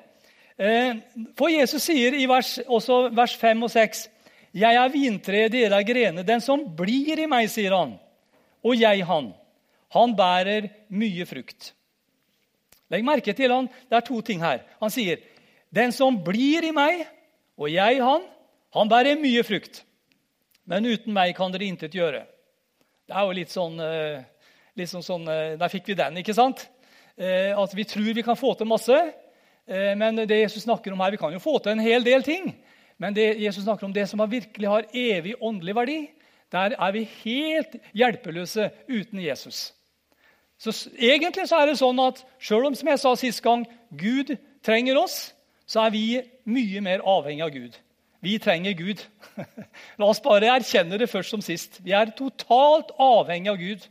Eh, 0.60 1.02
for 1.40 1.52
Jesus 1.52 1.84
sier 1.88 2.16
i 2.16 2.28
vers, 2.30 2.58
også 2.68 3.10
vers 3.16 3.36
5 3.40 3.66
og 3.68 3.72
6.: 3.74 4.06
Jeg 4.56 4.80
er 4.80 4.94
vintreet, 4.94 5.52
dere 5.52 5.80
er 5.80 5.88
grene. 5.88 6.24
Den 6.28 6.42
som 6.42 6.64
blir 6.76 7.20
i 7.20 7.28
meg, 7.30 7.50
sier 7.52 7.76
han, 7.76 7.98
og 8.64 8.76
jeg 8.76 9.06
han, 9.06 9.34
han 9.96 10.16
bærer 10.16 10.70
mye 10.90 11.28
frukt. 11.30 11.74
Legg 12.90 13.06
merke 13.06 13.34
til 13.38 13.52
han, 13.54 13.70
Det 13.90 13.96
er 13.96 14.08
to 14.08 14.22
ting 14.22 14.42
her. 14.42 14.64
Han 14.80 14.90
sier, 14.90 15.20
'Den 15.72 15.92
som 15.92 16.24
blir 16.24 16.66
i 16.66 16.72
meg, 16.72 17.06
og 17.58 17.70
jeg 17.70 18.02
han, 18.02 18.24
han 18.74 18.90
bærer 18.90 19.22
mye 19.22 19.44
frukt.' 19.44 19.84
'Men 20.66 20.86
uten 20.86 21.14
meg 21.14 21.36
kan 21.36 21.52
dere 21.52 21.66
intet 21.66 21.94
gjøre.' 21.94 22.26
Det 23.08 23.16
er 23.16 23.22
jo 23.26 23.32
litt 23.32 23.50
sånn, 23.50 23.80
eh, 24.80 24.84
litt 24.84 24.92
sånn, 24.92 25.06
sånn 25.06 25.28
eh, 25.28 25.58
Der 25.60 25.72
fikk 25.72 25.92
vi 25.92 25.98
den, 26.00 26.20
ikke 26.22 26.36
sant? 26.38 26.66
Eh, 27.20 27.52
at 27.52 27.76
vi 27.76 27.86
tror 27.88 28.14
vi 28.16 28.24
kan 28.26 28.40
få 28.40 28.56
til 28.56 28.70
masse. 28.70 29.00
Men 29.70 30.18
det 30.18 30.34
Jesus 30.34 30.64
snakker 30.64 30.96
om 30.96 31.02
her, 31.04 31.12
vi 31.14 31.20
kan 31.22 31.30
jo 31.30 31.38
få 31.38 31.60
til 31.62 31.76
en 31.76 31.84
hel 31.84 32.02
del 32.02 32.24
ting. 32.26 32.48
Men 32.98 33.14
det 33.14 33.36
Jesus 33.38 33.68
snakker 33.68 33.86
om 33.86 33.92
det 33.94 34.08
som 34.10 34.24
virkelig 34.26 34.66
har 34.66 34.88
evig 34.98 35.36
åndelig 35.46 35.76
verdi, 35.78 35.98
der 36.50 36.74
er 36.74 36.96
vi 36.96 37.04
helt 37.20 37.76
hjelpeløse 37.94 38.72
uten 38.90 39.22
Jesus. 39.22 39.68
Så 40.58 40.74
egentlig 40.98 41.46
så 41.52 41.62
er 41.62 41.70
det 41.70 41.78
sånn 41.78 42.02
at 42.02 42.24
selv 42.42 42.66
om 42.66 42.76
som 42.76 42.90
jeg 42.90 43.02
sa 43.04 43.14
sist 43.20 43.44
gang, 43.46 43.68
Gud 43.94 44.34
trenger 44.66 44.98
oss, 44.98 45.36
så 45.70 45.86
er 45.86 45.94
vi 45.94 46.04
mye 46.50 46.82
mer 46.82 47.06
avhengig 47.06 47.46
av 47.46 47.54
Gud. 47.54 47.78
Vi 48.20 48.36
trenger 48.42 48.74
Gud. 48.74 49.06
La 50.00 50.10
oss 50.10 50.20
bare 50.24 50.50
erkjenne 50.52 51.00
det 51.00 51.08
først 51.12 51.32
som 51.32 51.44
sist. 51.44 51.80
Vi 51.86 51.94
er 51.96 52.12
totalt 52.18 52.92
avhengig 53.00 53.54
av 53.54 53.62
Gud. 53.62 53.86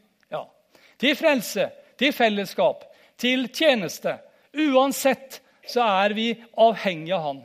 Til 0.98 1.14
frelse, 1.18 1.68
til 1.98 2.12
fellesskap, 2.14 2.84
til 3.18 3.46
tjeneste. 3.54 4.16
Uansett 4.54 5.40
så 5.68 5.84
er 5.84 6.14
vi 6.16 6.32
avhengige 6.58 7.16
av 7.16 7.24
Han. 7.26 7.40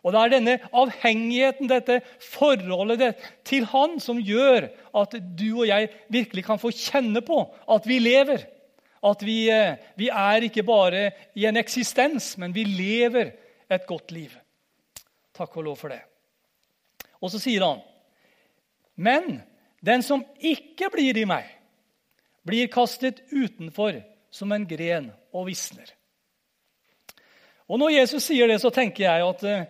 Og 0.00 0.14
Det 0.14 0.20
er 0.20 0.32
denne 0.32 0.54
avhengigheten, 0.72 1.68
dette 1.68 2.00
forholdet 2.24 3.18
til 3.44 3.66
Han, 3.68 3.98
som 4.00 4.20
gjør 4.20 4.70
at 4.96 5.16
du 5.36 5.60
og 5.60 5.66
jeg 5.68 5.90
virkelig 6.08 6.46
kan 6.46 6.60
få 6.60 6.72
kjenne 6.72 7.20
på 7.20 7.42
at 7.68 7.86
vi 7.86 7.98
lever. 8.00 8.46
At 9.04 9.22
vi, 9.24 9.48
eh, 9.48 9.76
vi 9.96 10.08
er 10.08 10.44
ikke 10.44 10.64
bare 10.64 11.10
i 11.34 11.46
en 11.46 11.56
eksistens, 11.56 12.36
men 12.38 12.52
vi 12.52 12.64
lever 12.64 13.32
et 13.70 13.86
godt 13.86 14.12
liv. 14.12 14.32
Takk 15.36 15.56
og 15.56 15.64
lov 15.64 15.76
for 15.76 15.88
det. 15.88 16.00
Og 17.20 17.30
så 17.32 17.38
sier 17.40 17.64
han, 17.64 17.80
men 18.96 19.42
den 19.84 20.02
som 20.04 20.24
ikke 20.36 20.90
blir 20.92 21.16
i 21.16 21.24
meg, 21.28 21.46
blir 22.46 22.70
kastet 22.72 23.20
utenfor 23.32 24.00
som 24.32 24.52
en 24.52 24.66
gren 24.68 25.10
og 25.34 25.48
visner. 25.48 25.90
Og 27.70 27.78
Når 27.78 28.00
Jesus 28.00 28.24
sier 28.26 28.50
det, 28.50 28.58
så 28.62 28.70
tenker 28.74 29.04
jeg 29.04 29.26
at 29.26 29.44
eh, 29.46 29.68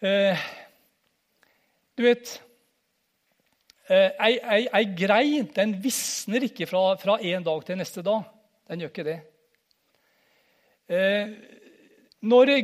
Eh, 0.00 0.44
du 1.92 2.06
vet 2.06 2.30
eh, 3.92 4.14
ei, 4.16 4.38
ei, 4.40 4.62
ei, 4.64 4.84
grein 4.96 5.50
den 5.52 5.74
visner 5.84 6.46
ikke 6.46 6.64
fra, 6.70 6.94
fra 6.96 7.18
en 7.20 7.44
dag 7.44 7.66
til 7.66 7.76
neste 7.76 8.04
dag. 8.06 8.24
Den 8.70 8.80
gjør 8.80 8.92
ikke 8.94 9.04
det. 9.10 9.18
Eh, 10.88 11.34
når, 12.24 12.54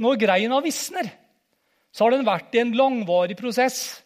når 0.00 0.22
greina 0.24 0.62
visner, 0.64 1.10
så 1.92 2.06
har 2.06 2.16
den 2.16 2.24
vært 2.28 2.56
i 2.56 2.64
en 2.64 2.72
langvarig 2.76 3.36
prosess. 3.36 4.00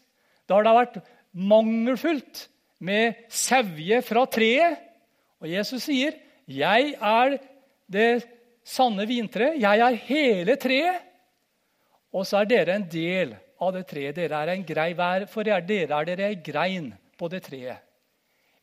Da 0.50 0.59
har 0.59 0.67
det 0.67 0.75
vært 0.75 1.00
mangelfullt 1.31 2.49
med 2.80 3.26
sevje 3.28 4.00
fra 4.02 4.25
treet. 4.26 4.78
Og 5.40 5.49
Jesus 5.49 5.84
sier, 5.84 6.16
'Jeg 6.49 6.94
er 7.00 7.38
det 7.88 8.26
sanne 8.64 9.06
vintreet. 9.06 9.60
Jeg 9.60 9.80
er 9.80 9.94
hele 9.94 10.56
treet.' 10.56 11.06
Og 12.12 12.26
så 12.26 12.40
er 12.40 12.44
dere 12.44 12.75
en 12.75 12.88
del 12.90 13.37
av 13.60 13.72
det 13.72 13.87
treet. 13.87 14.16
Dere 14.16 14.42
er 14.42 14.49
en 14.54 14.64
grei 14.66 14.92
hver, 14.92 15.26
for 15.26 15.46
dere 15.46 15.62
er 15.62 16.04
dere 16.04 16.28
ei 16.28 16.34
grein 16.42 16.92
på 17.16 17.28
det 17.28 17.42
treet. 17.42 17.78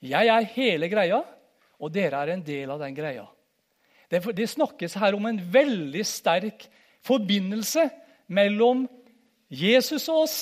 Jeg 0.01 0.27
er 0.27 0.51
hele 0.53 0.89
greia, 0.89 1.21
og 1.79 1.93
dere 1.93 2.21
er 2.21 2.33
en 2.33 2.43
del 2.43 2.69
av 2.69 2.79
den 2.79 2.95
greia. 2.95 3.25
Det, 4.11 4.21
det 4.35 4.49
snakkes 4.49 4.93
her 4.93 5.15
om 5.15 5.25
en 5.25 5.39
veldig 5.53 6.05
sterk 6.05 6.67
forbindelse 7.05 7.89
mellom 8.27 8.85
Jesus 9.49 10.07
og 10.09 10.27
oss. 10.27 10.37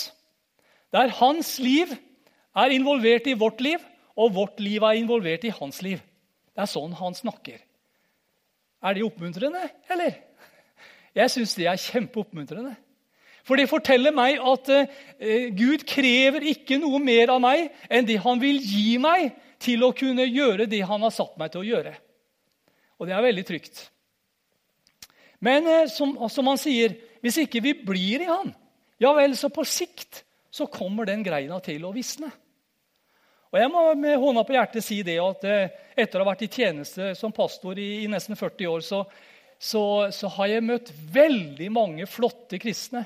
Der 0.92 1.14
hans 1.20 1.60
liv 1.60 1.94
er 2.56 2.76
involvert 2.76 3.28
i 3.28 3.36
vårt 3.38 3.62
liv, 3.64 3.82
og 4.16 4.36
vårt 4.36 4.62
liv 4.64 4.84
er 4.84 5.00
involvert 5.00 5.44
i 5.48 5.54
hans 5.54 5.82
liv. 5.84 6.00
Det 6.56 6.64
er 6.64 6.72
sånn 6.72 6.94
han 6.96 7.18
snakker. 7.18 7.60
Er 8.86 8.96
det 8.96 9.04
oppmuntrende, 9.04 9.66
eller? 9.92 10.20
Jeg 11.16 11.32
syns 11.32 11.56
det 11.58 11.68
er 11.72 11.80
kjempeoppmuntrende. 11.80 12.76
For 13.46 13.60
det 13.60 13.70
forteller 13.70 14.14
meg 14.16 14.40
at 14.42 14.70
eh, 14.74 15.50
Gud 15.54 15.86
krever 15.88 16.48
ikke 16.50 16.80
noe 16.82 17.00
mer 17.04 17.36
av 17.36 17.42
meg 17.44 17.68
enn 17.94 18.08
det 18.08 18.18
han 18.24 18.42
vil 18.42 18.58
gi 18.58 18.96
meg 19.02 19.36
til 19.62 19.86
å 19.86 19.94
kunne 19.96 20.26
gjøre 20.26 20.66
det 20.70 20.82
han 20.88 21.06
har 21.06 21.14
satt 21.14 21.36
meg 21.40 21.52
til 21.54 21.62
å 21.62 21.68
gjøre. 21.68 21.94
Og 22.98 23.08
det 23.08 23.16
er 23.16 23.26
veldig 23.26 23.46
trygt. 23.46 23.84
Men 25.46 25.70
eh, 25.70 25.86
som, 25.94 26.16
som 26.32 26.50
han 26.50 26.62
sier, 26.62 26.98
hvis 27.22 27.44
ikke 27.44 27.62
vi 27.64 27.76
blir 27.86 28.26
i 28.26 28.32
han, 28.32 28.54
ja 29.02 29.12
vel, 29.14 29.36
så 29.38 29.52
på 29.54 29.66
sikt 29.68 30.24
så 30.56 30.70
kommer 30.72 31.08
den 31.08 31.24
greina 31.26 31.60
til 31.64 31.86
å 31.86 31.94
visne. 31.94 32.32
Og 33.56 33.62
Jeg 33.62 33.72
må 33.72 33.82
med 33.96 34.18
hånda 34.20 34.42
på 34.44 34.52
hjertet 34.52 34.84
si 34.84 34.98
det 35.08 35.14
at 35.24 35.46
eh, 35.48 35.76
etter 35.96 36.20
å 36.20 36.26
ha 36.26 36.34
vært 36.34 36.42
i 36.44 36.52
tjeneste 36.52 37.14
som 37.16 37.32
pastor 37.32 37.78
i, 37.80 38.02
i 38.04 38.10
nesten 38.12 38.36
40 38.36 38.68
år, 38.68 38.82
så, 38.84 38.98
så, 39.56 39.84
så 40.12 40.32
har 40.36 40.50
jeg 40.52 40.66
møtt 40.68 40.92
veldig 40.92 41.70
mange 41.72 42.04
flotte 42.12 42.60
kristne 42.60 43.06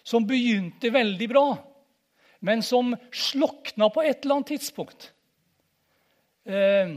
som 0.00 0.24
begynte 0.24 0.88
veldig 0.94 1.28
bra, 1.28 1.44
men 2.48 2.64
som 2.64 2.94
slokna 3.12 3.90
på 3.92 4.06
et 4.08 4.24
eller 4.24 4.38
annet 4.38 4.54
tidspunkt. 4.54 5.10
Eh, 6.48 6.96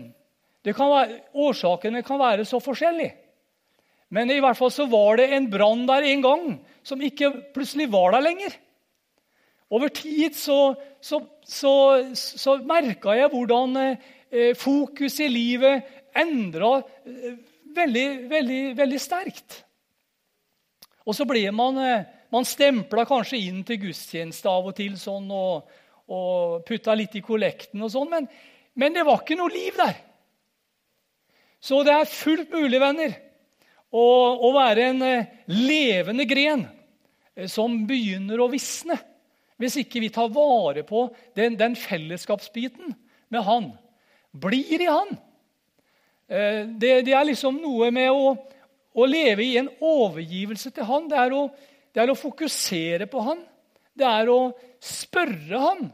kan 0.71 0.95
være, 0.95 1.19
årsakene 1.43 2.05
kan 2.07 2.23
være 2.23 2.47
så 2.47 2.63
forskjellige. 2.63 3.17
Men 4.15 4.31
i 4.31 4.39
hvert 4.39 4.55
fall 4.55 4.71
så 4.71 4.87
var 4.87 5.19
det 5.19 5.27
en 5.35 5.51
brann 5.51 5.83
der 5.91 6.07
en 6.07 6.23
gang 6.23 6.47
som 6.87 7.03
ikke 7.03 7.33
plutselig 7.51 7.91
var 7.91 8.15
der 8.15 8.23
lenger. 8.29 8.55
Over 9.71 9.93
tid 9.93 10.35
så, 10.37 10.75
så, 11.01 11.21
så, 11.45 11.73
så 12.15 12.57
merka 12.67 13.15
jeg 13.17 13.31
hvordan 13.31 13.77
eh, 13.83 14.51
fokus 14.59 15.19
i 15.23 15.29
livet 15.31 15.87
endra 16.19 16.75
eh, 17.07 17.37
veldig, 17.75 18.07
veldig, 18.29 18.63
veldig 18.77 18.99
sterkt. 19.01 19.61
Og 21.03 21.15
så 21.17 21.25
ble 21.27 21.45
man 21.55 21.79
eh, 21.81 22.05
man 22.33 22.47
stempla 22.49 23.05
kanskje 23.05 23.37
inn 23.45 23.61
til 23.67 23.77
gudstjeneste 23.83 24.49
av 24.49 24.71
og 24.71 24.73
til 24.77 24.95
sånn, 24.97 25.27
og, 25.29 25.67
og 26.09 26.63
putta 26.65 26.95
litt 26.97 27.13
i 27.19 27.21
kollekten, 27.21 27.83
og 27.85 27.91
sånn, 27.93 28.09
men, 28.09 28.27
men, 28.73 28.95
det 28.95 29.05
var 29.05 29.21
ikke 29.21 29.37
noe 29.37 29.53
liv 29.53 29.77
der. 29.77 29.99
Så 31.63 31.83
det 31.85 31.93
er 31.93 32.09
fullt 32.09 32.49
mulig, 32.51 32.79
venner, 32.81 33.13
å, 33.93 34.05
å 34.47 34.49
være 34.55 34.87
en 34.89 35.03
levende 35.53 36.25
gren 36.25 36.65
som 37.49 37.83
begynner 37.85 38.41
å 38.41 38.49
visne. 38.49 38.97
Hvis 39.61 39.77
ikke 39.83 40.01
vi 40.03 40.09
tar 40.13 40.31
vare 40.33 40.85
på 40.87 41.07
den, 41.37 41.57
den 41.59 41.75
fellesskapsbiten 41.77 42.95
med 43.33 43.45
Han. 43.45 43.69
Blir 44.31 44.81
i 44.81 44.89
Han. 44.89 45.13
Eh, 46.27 46.63
det, 46.67 46.95
det, 47.05 47.13
er 47.13 47.29
liksom 47.29 47.61
noe 47.61 47.91
med 47.93 48.09
å, 48.11 48.33
å 48.93 49.05
leve 49.05 49.45
i 49.45 49.59
en 49.61 49.69
overgivelse 49.77 50.73
til 50.73 50.89
Han. 50.89 51.07
Det 51.11 51.21
er 51.21 51.37
å 51.37 51.45
det 51.93 52.01
er 52.01 52.09
å 52.09 52.17
fokusere 52.17 53.07
på 53.09 53.21
han. 53.21 53.43
Det 53.93 54.05
er 54.07 54.29
å 54.33 54.39
spørre 54.81 55.61
han 55.61 55.85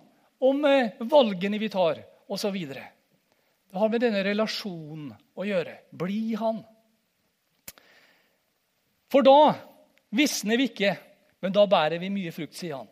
om 0.48 0.64
eh, 0.68 0.96
valgene 1.12 1.60
vi 1.60 1.68
tar, 1.72 2.00
osv. 2.32 2.56
Det 2.56 3.78
har 3.82 3.92
med 3.92 4.02
denne 4.02 4.24
relasjonen 4.24 5.12
å 5.36 5.48
gjøre. 5.48 5.76
Bli 5.92 6.38
han. 6.40 6.62
For 9.12 9.26
da 9.26 9.52
visner 10.16 10.60
vi 10.62 10.70
ikke, 10.70 10.94
men 11.44 11.54
da 11.56 11.66
bærer 11.68 12.00
vi 12.00 12.14
mye 12.14 12.32
frukt, 12.32 12.56
sier 12.56 12.80
han. 12.80 12.90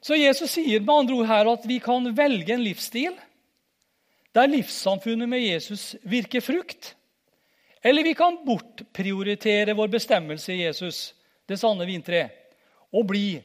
Så 0.00 0.16
Jesus 0.16 0.52
sier 0.54 0.80
med 0.84 0.94
andre 0.94 1.16
ord 1.18 1.30
her 1.30 1.50
at 1.50 1.66
vi 1.66 1.80
kan 1.82 2.06
velge 2.16 2.54
en 2.54 2.64
livsstil 2.64 3.16
der 4.36 4.50
livssamfunnet 4.50 5.28
med 5.28 5.42
Jesus 5.42 5.96
virker 6.06 6.44
frukt. 6.44 6.92
Eller 7.82 8.04
vi 8.06 8.14
kan 8.14 8.40
bortprioritere 8.44 9.74
vår 9.74 9.88
bestemmelse 9.88 10.52
i 10.52 10.62
Jesus, 10.62 11.14
det 11.48 11.58
sanne 11.58 11.86
vintreet, 11.88 12.34
og 12.92 13.06
bli 13.08 13.38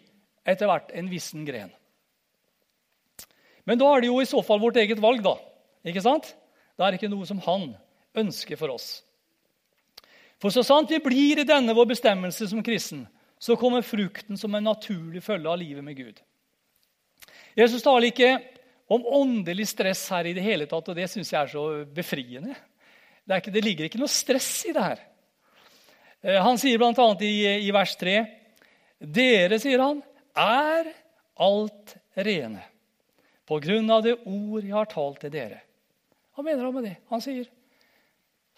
etter 0.45 0.69
hvert 0.69 0.91
en 0.93 1.10
vissen 1.10 1.45
gren. 1.48 1.72
Men 3.63 3.79
da 3.79 3.88
er 3.93 4.03
det 4.03 4.12
jo 4.12 4.19
i 4.22 4.27
så 4.27 4.41
fall 4.43 4.62
vårt 4.62 4.77
eget 4.81 5.01
valg, 5.01 5.24
da. 5.24 5.38
Ikke 5.88 6.03
sant? 6.03 6.33
Det 6.75 6.86
er 6.86 6.98
ikke 6.98 7.12
noe 7.12 7.25
som 7.27 7.39
han 7.45 7.72
ønsker 8.19 8.60
for 8.60 8.74
oss. 8.74 9.03
For 10.41 10.51
så 10.51 10.65
sant 10.67 10.91
vi 10.91 11.00
blir 11.00 11.39
i 11.39 11.48
denne 11.48 11.75
vår 11.75 11.93
bestemmelse 11.93 12.50
som 12.51 12.63
kristen, 12.65 13.05
så 13.39 13.55
kommer 13.60 13.86
frukten 13.86 14.39
som 14.39 14.55
en 14.55 14.67
naturlig 14.67 15.24
følge 15.24 15.50
av 15.50 15.60
livet 15.62 15.86
med 15.86 15.95
Gud. 15.95 16.19
Jesus 17.57 17.83
taler 17.86 18.10
ikke 18.10 18.33
om 18.93 19.05
åndelig 19.05 19.67
stress 19.72 20.05
her 20.13 20.27
i 20.29 20.36
det 20.36 20.43
hele 20.45 20.67
tatt, 20.69 20.89
og 20.89 20.98
det 20.98 21.10
syns 21.12 21.31
jeg 21.33 21.39
er 21.39 21.51
så 21.51 21.65
befriende. 21.95 22.55
Det, 23.24 23.39
ikke, 23.39 23.53
det, 23.55 23.63
ligger 23.63 23.88
ikke 23.88 24.01
noe 24.01 24.12
stress 24.12 24.51
i 24.67 24.74
det 24.75 24.83
her. 24.83 25.03
Eh, 26.24 26.39
han 26.43 26.60
sier 26.60 26.81
bl.a. 26.81 27.07
I, 27.24 27.33
i 27.67 27.72
vers 27.74 27.95
3.: 28.00 28.17
Dere, 29.00 29.60
sier 29.62 29.83
han, 29.83 30.01
er 30.36 30.91
alt 31.43 31.95
rene 32.15 32.63
på 33.48 33.60
grunn 33.63 33.89
av 33.91 34.03
det 34.05 34.15
ord 34.24 34.63
jeg 34.63 34.75
har 34.75 34.89
talt 34.91 35.19
til 35.24 35.33
dere. 35.33 35.60
Hva 36.33 36.45
mener 36.45 36.65
han 36.65 36.75
med 36.75 36.88
det? 36.88 36.95
Han 37.12 37.22
sier, 37.22 37.48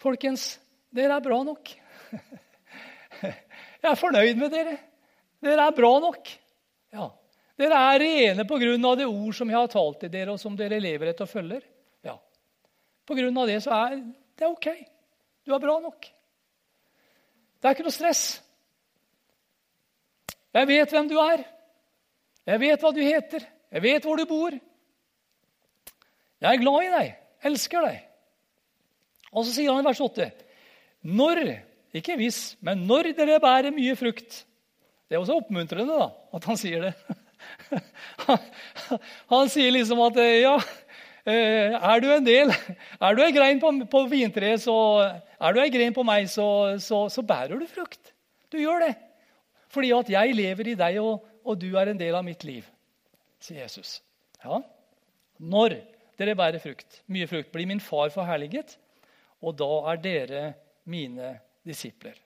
folkens, 0.00 0.54
dere 0.94 1.18
er 1.18 1.24
bra 1.24 1.42
nok. 1.44 1.72
Jeg 3.86 3.92
er 3.92 3.98
fornøyd 4.00 4.38
med 4.40 4.50
dere. 4.50 4.72
Dere 5.44 5.66
er 5.68 5.74
bra 5.76 5.90
nok. 6.02 6.30
Ja. 6.94 7.10
Dere 7.56 7.78
er 7.94 8.02
rene 8.02 8.44
på 8.48 8.58
grunn 8.60 8.84
av 8.84 8.98
det 9.00 9.06
ord 9.08 9.34
som 9.36 9.48
jeg 9.48 9.56
har 9.56 9.70
talt 9.72 10.02
til 10.02 10.12
dere, 10.12 10.34
og 10.34 10.40
som 10.40 10.56
dere 10.58 10.80
lever 10.82 11.12
etter 11.12 11.24
og 11.24 11.32
følger. 11.32 11.62
Ja. 12.04 12.18
På 13.08 13.16
grunn 13.16 13.38
av 13.40 13.48
det 13.48 13.62
så 13.64 13.72
er 13.72 13.96
det 14.36 14.50
ok. 14.50 14.68
Du 15.46 15.54
er 15.54 15.62
bra 15.62 15.78
nok. 15.80 16.08
Det 17.56 17.68
er 17.68 17.76
ikke 17.76 17.86
noe 17.86 17.96
stress. 17.96 18.24
Jeg 20.56 20.68
vet 20.68 20.92
hvem 20.92 21.08
du 21.08 21.16
er. 21.20 21.44
Jeg 22.46 22.62
vet 22.62 22.82
hva 22.84 22.92
du 22.94 23.02
heter. 23.02 23.46
Jeg 23.72 23.84
vet 23.84 24.04
hvor 24.06 24.20
du 24.20 24.26
bor. 24.28 24.54
Jeg 26.44 26.48
er 26.52 26.60
glad 26.60 26.84
i 26.84 26.92
deg. 26.92 27.14
Elsker 27.48 27.88
deg. 27.88 28.02
Og 29.32 29.44
så 29.44 29.56
sier 29.56 29.72
han 29.72 29.82
i 29.82 29.86
vers 29.86 30.00
8.: 30.00 30.28
Når, 31.08 31.42
ikke 31.96 32.16
hvis, 32.20 32.56
men 32.64 32.84
når 32.88 33.12
dere 33.16 33.40
bærer 33.42 33.74
mye 33.74 33.96
frukt 33.98 34.44
Det 35.06 35.14
er 35.14 35.20
også 35.20 35.36
oppmuntrende 35.38 35.98
da, 35.98 36.08
at 36.34 36.48
han 36.50 36.58
sier 36.58 36.88
det. 36.88 36.94
Han, 39.32 39.48
sier 39.50 39.72
liksom 39.74 40.00
at 40.04 40.18
ja, 40.22 40.54
eh, 41.26 41.74
er 41.74 42.02
du 42.02 42.06
en 42.14 42.26
del 42.26 42.52
Er 42.52 43.16
du 43.16 43.22
en 43.24 43.34
grein 43.34 43.60
på, 43.62 43.72
på 43.90 44.02
vintreet, 44.10 44.62
så 44.62 44.76
er 45.02 45.56
du 45.56 45.60
en 45.62 45.74
grein 45.74 45.96
på 45.96 46.04
meg, 46.06 46.28
så, 46.32 46.76
så, 46.82 47.06
så, 47.12 47.24
bærer 47.26 47.58
du 47.58 47.66
frukt. 47.70 48.12
Du 48.52 48.58
gjør 48.60 48.86
det. 48.86 48.94
Fordi 49.72 49.92
at 49.96 50.12
jeg 50.14 50.36
lever 50.38 50.72
i 50.72 50.78
deg, 50.78 51.00
og, 51.02 51.26
og 51.44 51.58
du 51.60 51.72
er 51.76 51.90
en 51.90 52.00
del 52.00 52.16
av 52.16 52.24
mitt 52.26 52.46
liv, 52.46 52.66
sier 53.42 53.64
Jesus. 53.64 53.98
Ja, 54.44 54.60
Når 55.42 55.80
dere 56.16 56.36
bærer 56.38 56.62
frukt, 56.62 57.02
mye 57.12 57.28
frukt, 57.28 57.50
blir 57.52 57.68
min 57.68 57.82
far 57.82 58.12
forherliget, 58.14 58.78
og 59.44 59.58
da 59.58 59.72
er 59.92 60.00
dere 60.00 60.44
mine 60.88 61.34
disipler. 61.66 62.16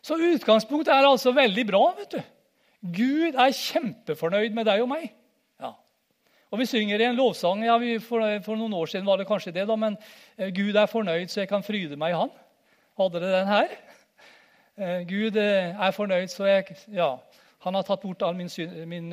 Så 0.00 0.16
utgangspunktet 0.16 0.92
er 0.94 1.08
altså 1.08 1.32
veldig 1.36 1.66
bra. 1.68 1.82
vet 1.98 2.14
du. 2.16 2.20
Gud 2.80 3.36
er 3.36 3.52
kjempefornøyd 3.52 4.54
med 4.56 4.64
deg 4.68 4.82
og 4.84 4.88
meg. 4.88 5.10
Ja. 5.60 5.74
Og 6.50 6.62
Vi 6.62 6.66
synger 6.66 7.00
i 7.00 7.08
en 7.10 7.18
lovsang 7.18 7.64
ja, 7.66 7.76
for, 8.00 8.24
for, 8.44 8.56
noen 8.56 8.74
år 8.74 8.88
siden 8.90 9.06
var 9.06 9.20
det 9.20 9.28
kanskje 9.28 9.52
det, 9.52 9.66
da, 9.68 9.76
men 9.76 9.98
eh, 10.38 10.48
Gud 10.54 10.74
er 10.74 10.88
fornøyd, 10.88 11.28
så 11.28 11.42
jeg 11.42 11.50
kan 11.50 11.64
fryde 11.66 11.98
meg 12.00 12.14
i 12.14 12.20
Han. 12.22 12.32
Hadde 13.00 13.20
dere 13.20 13.38
den 13.38 13.52
her? 13.52 13.74
Eh, 14.80 15.00
Gud 15.08 15.36
eh, 15.36 15.76
er 15.76 15.92
fornøyd, 15.92 16.32
så 16.32 16.48
jeg 16.48 16.76
Ja, 16.88 17.16
han 17.60 17.76
har 17.76 17.84
tatt 17.84 18.00
bort 18.00 18.22
all 18.24 18.36
min 18.36 18.48
synd, 18.48 18.72
min 18.88 19.12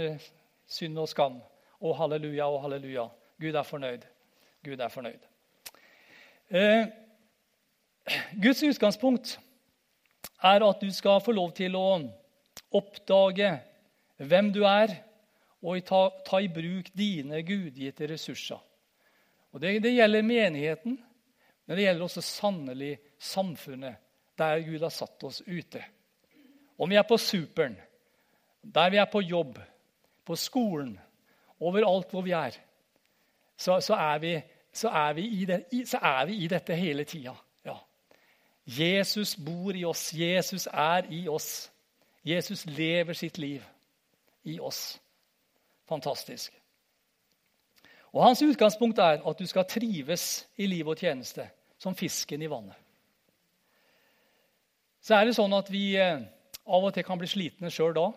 synd 0.68 1.00
og 1.00 1.10
skam. 1.12 1.42
Å, 1.78 1.94
halleluja 2.00 2.48
å, 2.48 2.62
halleluja. 2.64 3.10
Gud 3.42 3.56
er 3.56 3.68
fornøyd. 3.68 4.06
Gud 4.64 4.80
er 4.80 4.94
fornøyd. 4.94 5.28
Eh, 6.50 6.88
Guds 8.40 8.64
utgangspunkt 8.64 9.36
er 10.44 10.64
at 10.64 10.82
du 10.82 10.92
skal 10.96 11.20
få 11.22 11.36
lov 11.36 11.52
til 11.58 11.76
å 11.76 11.88
oppdage 12.78 13.52
hvem 14.18 14.52
du 14.54 14.64
er, 14.68 14.94
og 15.66 15.84
ta, 15.86 16.02
ta 16.26 16.40
i 16.42 16.50
bruk 16.54 16.92
dine 16.98 17.42
gudgitte 17.46 18.08
ressurser. 18.10 18.62
Og 19.52 19.62
det, 19.62 19.80
det, 19.84 19.96
gjelder 19.96 20.26
menigheten, 20.26 20.98
men 21.66 21.78
det 21.78 21.88
gjelder 21.88 22.06
også 22.06 22.22
sannelig 22.22 22.92
samfunnet, 23.18 24.04
der 24.38 24.62
Gud 24.62 24.84
har 24.86 24.94
satt 24.94 25.24
oss 25.26 25.42
ute. 25.48 25.82
Om 26.78 26.92
vi 26.92 27.00
er 27.00 27.08
på 27.10 27.18
superen, 27.18 27.78
der 28.62 28.92
vi 28.94 29.00
er 29.02 29.10
på 29.10 29.22
jobb, 29.26 29.58
på 30.26 30.36
skolen, 30.38 30.94
overalt 31.60 32.12
hvor 32.14 32.22
vi 32.22 32.36
er, 32.38 32.60
så, 33.58 33.80
så, 33.82 33.96
er, 33.96 34.20
vi, 34.22 34.36
så, 34.74 34.90
er, 34.90 35.14
vi 35.18 35.46
det, 35.46 35.64
så 35.90 35.98
er, 35.98 36.26
vi, 36.30 36.36
i 36.44 36.48
dette 36.48 36.76
hele 36.78 37.04
tida. 37.10 37.34
Ja. 37.66 37.80
Jesus 38.68 39.36
bor 39.36 39.74
i 39.74 39.86
oss. 39.86 40.12
Jesus 40.14 40.68
er 40.68 41.10
i 41.10 41.24
oss. 41.28 41.72
Jesus 42.28 42.66
lever 42.66 43.16
sitt 43.16 43.38
liv 43.38 43.64
i 44.44 44.60
oss. 44.60 44.98
Fantastisk. 45.88 46.52
Og 48.12 48.24
Hans 48.24 48.42
utgangspunkt 48.44 49.00
er 49.00 49.22
at 49.24 49.40
du 49.40 49.48
skal 49.48 49.68
trives 49.70 50.48
i 50.60 50.68
liv 50.68 50.88
og 50.88 51.00
tjeneste 51.00 51.46
som 51.80 51.96
fisken 51.96 52.42
i 52.42 52.50
vannet. 52.52 52.76
Så 55.00 55.16
er 55.16 55.28
det 55.28 55.38
sånn 55.38 55.54
at 55.56 55.70
vi 55.72 55.94
eh, 56.02 56.24
av 56.68 56.88
og 56.88 56.96
til 56.96 57.06
kan 57.08 57.20
bli 57.20 57.30
slitne 57.32 57.72
sjøl 57.72 57.94
da. 57.96 58.10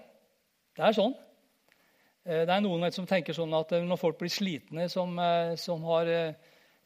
Det 0.75 0.87
er 0.89 0.97
sånn. 0.97 1.15
Eh, 2.25 2.43
det 2.49 2.55
er 2.55 2.65
noen 2.65 2.89
som 2.95 3.07
tenker 3.07 3.37
sånn 3.37 3.55
at 3.55 3.77
eh, 3.77 3.85
når 3.87 4.01
folk 4.01 4.19
blir 4.19 4.33
slitne, 4.33 4.89
som, 4.91 5.15
som, 5.61 5.87
har, 5.87 6.11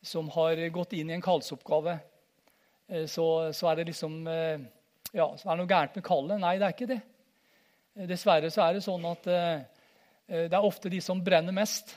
som 0.04 0.28
har, 0.34 0.60
gått 0.74 0.92
inn 0.98 1.12
i 1.12 1.16
en 1.16 1.24
kallsoppgave, 1.24 1.96
så, 3.08 3.26
så, 3.56 3.70
er 3.70 3.78
det 3.78 3.87
liksom 3.88 4.18
ja, 4.26 5.24
så 5.38 5.46
er 5.46 5.54
det 5.54 5.60
noe 5.62 5.70
gærent 5.70 5.94
med 5.96 6.04
kallet. 6.04 6.40
Nei, 6.42 6.58
det 6.60 6.66
er 6.66 6.74
ikke 6.74 6.90
det. 6.90 7.00
Dessverre 7.94 8.50
så 8.50 8.64
er 8.64 8.74
det 8.74 8.85
sånn 8.85 9.04
at 9.07 9.26
det 9.26 10.57
er 10.57 10.66
ofte 10.66 10.90
de 10.90 10.98
som 11.04 11.20
brenner 11.22 11.54
mest, 11.54 11.92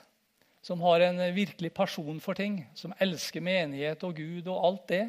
som 0.62 0.82
har 0.84 1.02
en 1.08 1.22
virkelig 1.34 1.72
person 1.74 2.20
for 2.22 2.38
ting, 2.38 2.60
som 2.78 2.94
elsker 3.02 3.42
menighet 3.42 4.04
og 4.06 4.20
Gud 4.20 4.50
og 4.52 4.66
alt 4.68 4.84
det. 4.92 5.02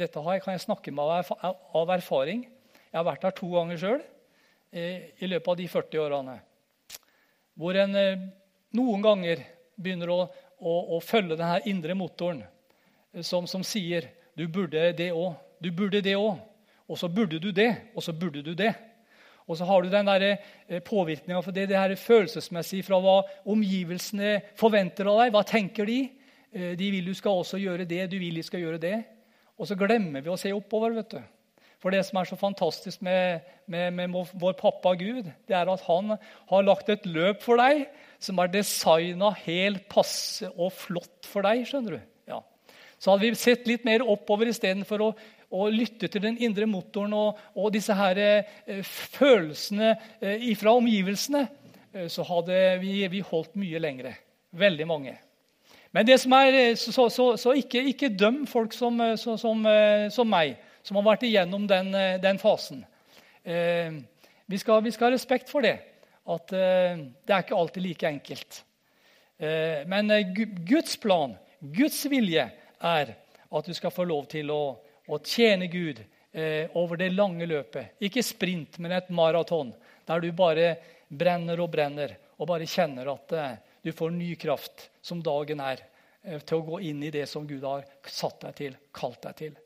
Dette 0.00 0.22
kan 0.22 0.54
jeg 0.54 0.64
snakke 0.64 0.94
med 0.94 1.28
av 1.42 1.92
erfaring. 1.92 2.46
Jeg 2.92 2.96
har 2.96 3.08
vært 3.08 3.26
her 3.26 3.36
to 3.36 3.50
ganger 3.52 3.80
sjøl 3.80 4.00
i 4.72 5.28
løpet 5.28 5.48
av 5.48 5.56
de 5.56 5.68
40 5.68 6.02
årene. 6.06 6.38
Hvor 7.56 7.76
en 7.76 7.96
eh, 7.98 8.24
noen 8.76 9.04
ganger 9.04 9.42
begynner 9.76 10.12
å, 10.12 10.20
å, 10.60 10.72
å 10.96 11.00
følge 11.04 11.36
denne 11.36 11.60
indre 11.68 11.96
motoren 11.98 12.40
eh, 12.42 13.24
som, 13.24 13.46
som 13.48 13.64
sier 13.66 14.08
du 14.36 14.46
burde 14.48 14.90
det 14.96 15.10
òg, 15.12 15.34
du 15.60 15.68
burde 15.76 16.00
det 16.04 16.16
òg. 16.16 16.40
Og 16.88 16.98
så 16.98 17.08
burde 17.08 17.38
du 17.40 17.52
det, 17.54 17.70
og 17.96 18.04
så 18.04 18.12
burde 18.16 18.42
du 18.44 18.52
det. 18.58 18.72
Og 19.48 19.58
så 19.58 19.66
har 19.68 19.82
du 19.82 19.90
den 19.92 20.10
eh, 20.12 20.82
påvirkninga 20.84 21.42
for 21.42 21.54
det, 21.54 21.68
det 21.70 21.78
her 21.78 21.94
følelsesmessig 21.98 22.84
fra 22.86 23.00
hva 23.02 23.20
omgivelsene 23.50 24.38
forventer 24.58 25.10
av 25.10 25.22
deg. 25.22 25.34
Hva 25.34 25.44
tenker 25.48 25.88
de? 25.88 26.00
De 26.52 26.88
vil 26.92 27.06
du 27.08 27.14
skal 27.16 27.38
også 27.40 27.56
gjøre 27.56 27.86
det, 27.88 28.10
du 28.12 28.18
vil 28.20 28.36
de 28.36 28.42
skal 28.44 28.60
gjøre 28.60 28.80
det. 28.82 28.98
Og 29.56 29.68
så 29.70 29.76
glemmer 29.78 30.20
vi 30.20 30.28
å 30.28 30.36
se 30.36 30.52
oppover. 30.52 30.92
vet 30.98 31.14
du. 31.14 31.22
For 31.82 31.90
det 31.90 32.04
som 32.06 32.20
er 32.20 32.28
så 32.30 32.38
fantastisk 32.38 33.02
med, 33.02 33.42
med, 33.66 33.90
med, 33.96 34.14
vår 34.38 34.54
pappa 34.58 34.94
Gud, 34.94 35.26
det 35.48 35.56
er 35.58 35.66
at 35.66 35.82
han 35.88 36.14
har 36.52 36.66
lagt 36.66 36.92
et 36.92 37.06
løp 37.10 37.42
for 37.42 37.58
deg 37.58 37.88
som 38.22 38.38
er 38.38 38.52
designa 38.52 39.32
helt 39.42 39.88
passe 39.90 40.46
og 40.52 40.70
flott 40.78 41.26
for 41.26 41.42
deg. 41.42 41.64
skjønner 41.66 41.98
du? 41.98 42.04
Ja. 42.30 42.38
Så 43.02 43.10
hadde 43.10 43.26
vi 43.26 43.32
sett 43.40 43.66
litt 43.66 43.82
mer 43.88 44.06
oppover 44.06 44.52
istedenfor 44.52 45.08
å, 45.08 45.10
å 45.52 45.68
lytte 45.72 46.08
til 46.08 46.24
den 46.24 46.38
indre 46.42 46.66
motoren 46.70 47.12
og, 47.16 47.40
og 47.56 47.72
disse 47.74 47.94
her, 47.96 48.18
eh, 48.18 48.80
følelsene 49.16 49.92
eh, 50.20 50.48
fra 50.58 50.72
omgivelsene, 50.78 51.44
eh, 51.92 52.08
så 52.12 52.24
hadde 52.28 52.58
vi, 52.82 52.96
vi, 53.12 53.20
holdt 53.28 53.54
mye 53.60 53.82
lengre. 53.82 54.16
Veldig 54.56 54.88
mange. 54.88 55.14
Men 55.92 56.08
det 56.08 56.18
som 56.22 56.32
er, 56.40 56.56
eh, 56.56 56.74
så, 56.80 57.08
så, 57.12 57.32
så 57.36 57.56
ikke, 57.60 57.84
ikke, 57.92 58.14
døm 58.16 58.44
folk 58.48 58.72
som, 58.76 59.00
så, 59.20 59.36
som, 59.40 59.64
eh, 59.68 60.08
som 60.12 60.28
meg 60.28 60.56
som 60.82 60.98
har 60.98 61.06
vært 61.12 61.26
igjennom 61.26 61.66
den, 61.70 61.94
eh, 61.94 62.18
den 62.22 62.40
fasen. 62.42 62.82
Eh, 63.44 64.02
vi, 64.46 64.58
skal, 64.58 64.82
vi, 64.82 64.92
skal, 64.94 65.10
ha 65.10 65.16
respekt 65.16 65.50
for 65.50 65.64
det. 65.64 65.78
At 66.26 66.52
eh, 66.54 67.02
det 67.22 67.34
er 67.34 67.44
ikke 67.44 67.58
alltid 67.58 67.86
like 67.86 68.08
enkelt. 68.08 68.62
Eh, 69.38 69.82
men 69.90 70.10
eh, 70.10 70.34
Guds 70.68 70.96
plan, 71.02 71.36
Guds 71.60 72.04
vilje, 72.10 72.48
er 72.82 73.14
at 73.52 73.68
du 73.68 73.74
skal 73.76 73.94
få 73.94 74.06
lov 74.08 74.26
til 74.32 74.50
å, 74.50 74.62
å 75.12 75.20
tjene 75.20 75.68
Gud 75.72 76.00
eh, 76.32 76.70
over 76.78 77.00
det 77.00 77.12
lange 77.12 77.46
løpet. 77.48 77.98
Ikke 78.08 78.24
sprint, 78.24 78.78
men 78.82 78.96
et 78.96 79.10
maraton. 79.14 79.72
Der 80.08 80.22
du 80.24 80.30
bare 80.36 80.76
brenner 81.08 81.60
og 81.60 81.70
brenner 81.72 82.16
og 82.38 82.48
bare 82.50 82.66
kjenner 82.66 83.12
at 83.12 83.34
du 83.84 83.92
får 83.94 84.14
ny 84.16 84.32
kraft 84.40 84.88
som 85.04 85.20
dagen 85.22 85.60
er, 85.62 85.84
til 86.46 86.58
å 86.58 86.64
gå 86.66 86.80
inn 86.88 87.02
i 87.04 87.12
det 87.14 87.26
som 87.30 87.46
Gud 87.46 87.62
har 87.66 87.84
satt 88.06 88.40
deg 88.46 88.56
til, 88.58 88.80
kalt 88.94 89.20
deg 89.26 89.38
til 89.38 89.60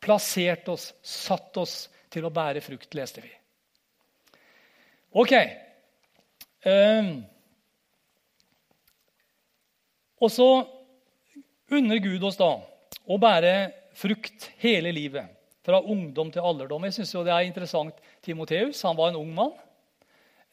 plassert 0.00 0.68
oss, 0.72 0.90
satt 1.02 1.56
oss 1.60 1.74
til 2.10 2.24
å 2.24 2.32
bære 2.34 2.62
frukt, 2.64 2.94
leste 2.96 3.24
vi. 3.24 3.32
Ok, 5.20 5.34
Um, 6.60 7.22
og 10.20 10.28
så 10.28 10.48
unner 11.72 12.02
Gud 12.04 12.24
oss 12.28 12.36
da 12.36 12.50
å 13.08 13.16
bære 13.16 13.54
frukt 13.96 14.50
hele 14.62 14.92
livet. 14.94 15.28
Fra 15.66 15.80
ungdom 15.82 16.30
til 16.32 16.44
alderdom. 16.44 16.86
Jeg 16.88 16.98
synes 16.98 17.14
jo 17.14 17.24
det 17.26 17.34
er 17.34 17.46
interessant. 17.46 17.96
Timoteus 18.24 18.80
han 18.86 18.96
var 18.98 19.10
en 19.10 19.20
ung 19.20 19.34
mann. 19.36 19.52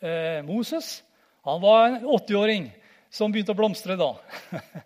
Eh, 0.02 0.44
Moses 0.46 1.02
han 1.48 1.62
var 1.64 1.88
en 1.88 2.04
80-åring 2.04 2.68
som 3.14 3.32
begynte 3.32 3.54
å 3.56 3.58
blomstre 3.58 3.96
da. 4.00 4.12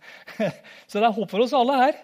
Så 0.90 1.00
det 1.00 1.08
er 1.08 1.16
håp 1.16 1.32
for 1.32 1.44
oss 1.44 1.56
alle 1.58 1.78
her. 1.80 1.98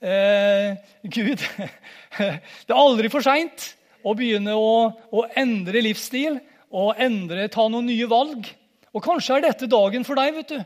Eh, 0.00 0.80
Gud 1.04 1.38
Det 2.18 2.72
er 2.72 2.78
aldri 2.80 3.10
for 3.12 3.22
seint 3.24 3.68
å 4.02 4.14
begynne 4.16 4.56
å, 4.56 4.88
å, 5.12 5.24
endre 5.36 5.82
livsstil 5.84 6.38
og 6.72 6.98
endre, 7.02 7.46
ta 7.52 7.66
noen 7.68 7.86
nye 7.90 8.08
valg. 8.10 8.48
Og 8.90 9.04
kanskje 9.04 9.36
er 9.36 9.46
dette 9.46 9.68
dagen 9.70 10.06
for 10.06 10.18
deg. 10.18 10.34
vet 10.40 10.54
du. 10.54 10.58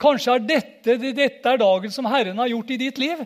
Kanskje 0.00 0.36
er 0.36 0.44
dette, 0.46 0.98
dette 1.00 1.50
er 1.50 1.60
dagen 1.60 1.92
som 1.94 2.06
Herren 2.10 2.38
har 2.38 2.50
gjort 2.52 2.72
i 2.74 2.80
ditt 2.84 3.00
liv. 3.00 3.24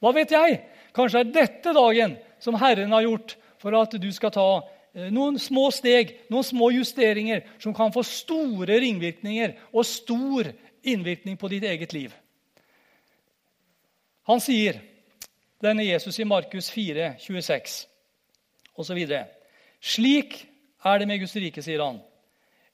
Hva 0.00 0.12
vet 0.16 0.32
jeg? 0.32 0.58
Kanskje 0.96 1.22
er 1.22 1.32
dette 1.34 1.74
dagen 1.76 2.16
som 2.42 2.58
Herren 2.60 2.92
har 2.94 3.06
gjort 3.06 3.36
for 3.60 3.76
at 3.78 3.94
du 4.00 4.08
skal 4.14 4.32
ta 4.34 4.48
eh, 4.94 5.10
noen 5.12 5.38
små 5.40 5.68
steg, 5.74 6.16
noen 6.32 6.46
små 6.46 6.70
justeringer 6.74 7.44
som 7.60 7.76
kan 7.76 7.92
få 7.94 8.04
store 8.06 8.80
ringvirkninger 8.82 9.56
og 9.70 9.86
stor 9.86 10.50
innvirkning 10.82 11.36
på 11.40 11.50
ditt 11.52 11.66
eget 11.68 11.94
liv. 11.96 12.14
Han 14.30 14.40
sier, 14.42 14.80
denne 15.60 15.84
Jesus 15.84 16.16
i 16.22 16.28
Markus 16.28 16.70
4, 16.72 17.14
26 17.20 17.80
osv.: 18.80 19.00
Slik 19.80 20.38
er 20.84 21.00
det 21.00 21.08
med 21.08 21.20
Guds 21.20 21.36
rike, 21.36 21.62
sier 21.64 21.82
han. 21.84 22.00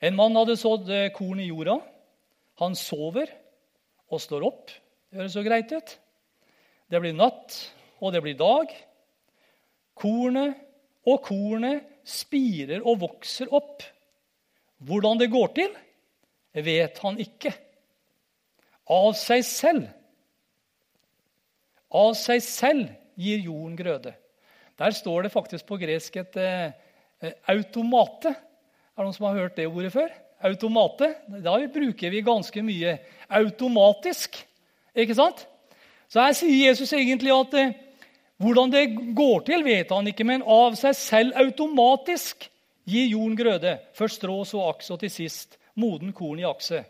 En 0.00 0.16
mann 0.18 0.36
hadde 0.36 0.58
sådd 0.60 0.90
eh, 0.92 1.10
korn 1.14 1.40
i 1.40 1.48
jorda. 1.48 1.80
Han 2.62 2.76
sover 2.78 3.30
og 4.12 4.20
står 4.22 4.44
opp. 4.46 4.70
Det 5.10 5.18
høres 5.18 5.34
så 5.34 5.44
greit 5.46 5.72
ut. 5.72 5.96
Det 6.86 7.00
blir 7.02 7.16
natt, 7.16 7.56
og 8.00 8.12
det 8.12 8.22
blir 8.24 8.38
dag. 8.38 8.72
Kornet 9.96 10.56
og 11.06 11.22
kornet 11.24 11.86
spirer 12.06 12.84
og 12.84 13.00
vokser 13.04 13.52
opp. 13.54 13.84
Hvordan 14.86 15.20
det 15.20 15.32
går 15.32 15.52
til, 15.56 15.72
vet 16.66 16.98
han 17.04 17.18
ikke. 17.22 17.52
Av 18.92 19.12
seg 19.18 19.42
selv. 19.46 19.88
Av 21.96 22.12
seg 22.18 22.42
selv 22.44 22.92
gir 23.16 23.40
jorden 23.46 23.76
grøde. 23.78 24.12
Der 24.76 24.92
står 24.92 25.24
det 25.24 25.32
faktisk 25.32 25.66
på 25.66 25.78
gresk 25.80 26.18
et 26.20 26.36
eh, 26.36 27.32
automate. 27.48 28.34
Er 28.36 29.00
det 29.00 29.06
noen 29.06 29.16
som 29.16 29.28
har 29.30 29.40
hørt 29.40 29.56
det 29.56 29.68
ordet 29.70 29.92
før? 29.94 30.12
Automate. 30.44 31.14
Da 31.40 31.56
bruker 31.72 32.12
vi 32.12 32.24
ganske 32.24 32.62
mye 32.64 32.98
automatisk. 33.32 34.36
Ikke 34.96 35.16
sant? 35.16 35.46
Så 36.12 36.20
her 36.22 36.36
sier 36.36 36.68
Jesus 36.68 36.92
egentlig 36.92 37.32
at 37.32 37.56
eh, 37.56 37.74
hvordan 38.42 38.72
det 38.72 38.84
går 39.16 39.44
til, 39.46 39.64
vet 39.64 39.92
han 39.92 40.10
ikke, 40.10 40.26
men 40.28 40.44
av 40.44 40.76
seg 40.78 40.96
selv 40.98 41.38
automatisk 41.40 42.48
gir 42.86 43.08
jorden 43.10 43.36
grøde. 43.38 43.76
Først 43.96 44.20
strå, 44.20 44.42
så 44.44 44.66
aks, 44.70 44.90
og 44.92 45.00
til 45.02 45.12
sist 45.12 45.56
moden 45.80 46.12
korn 46.16 46.40
i 46.42 46.48
akset. 46.48 46.88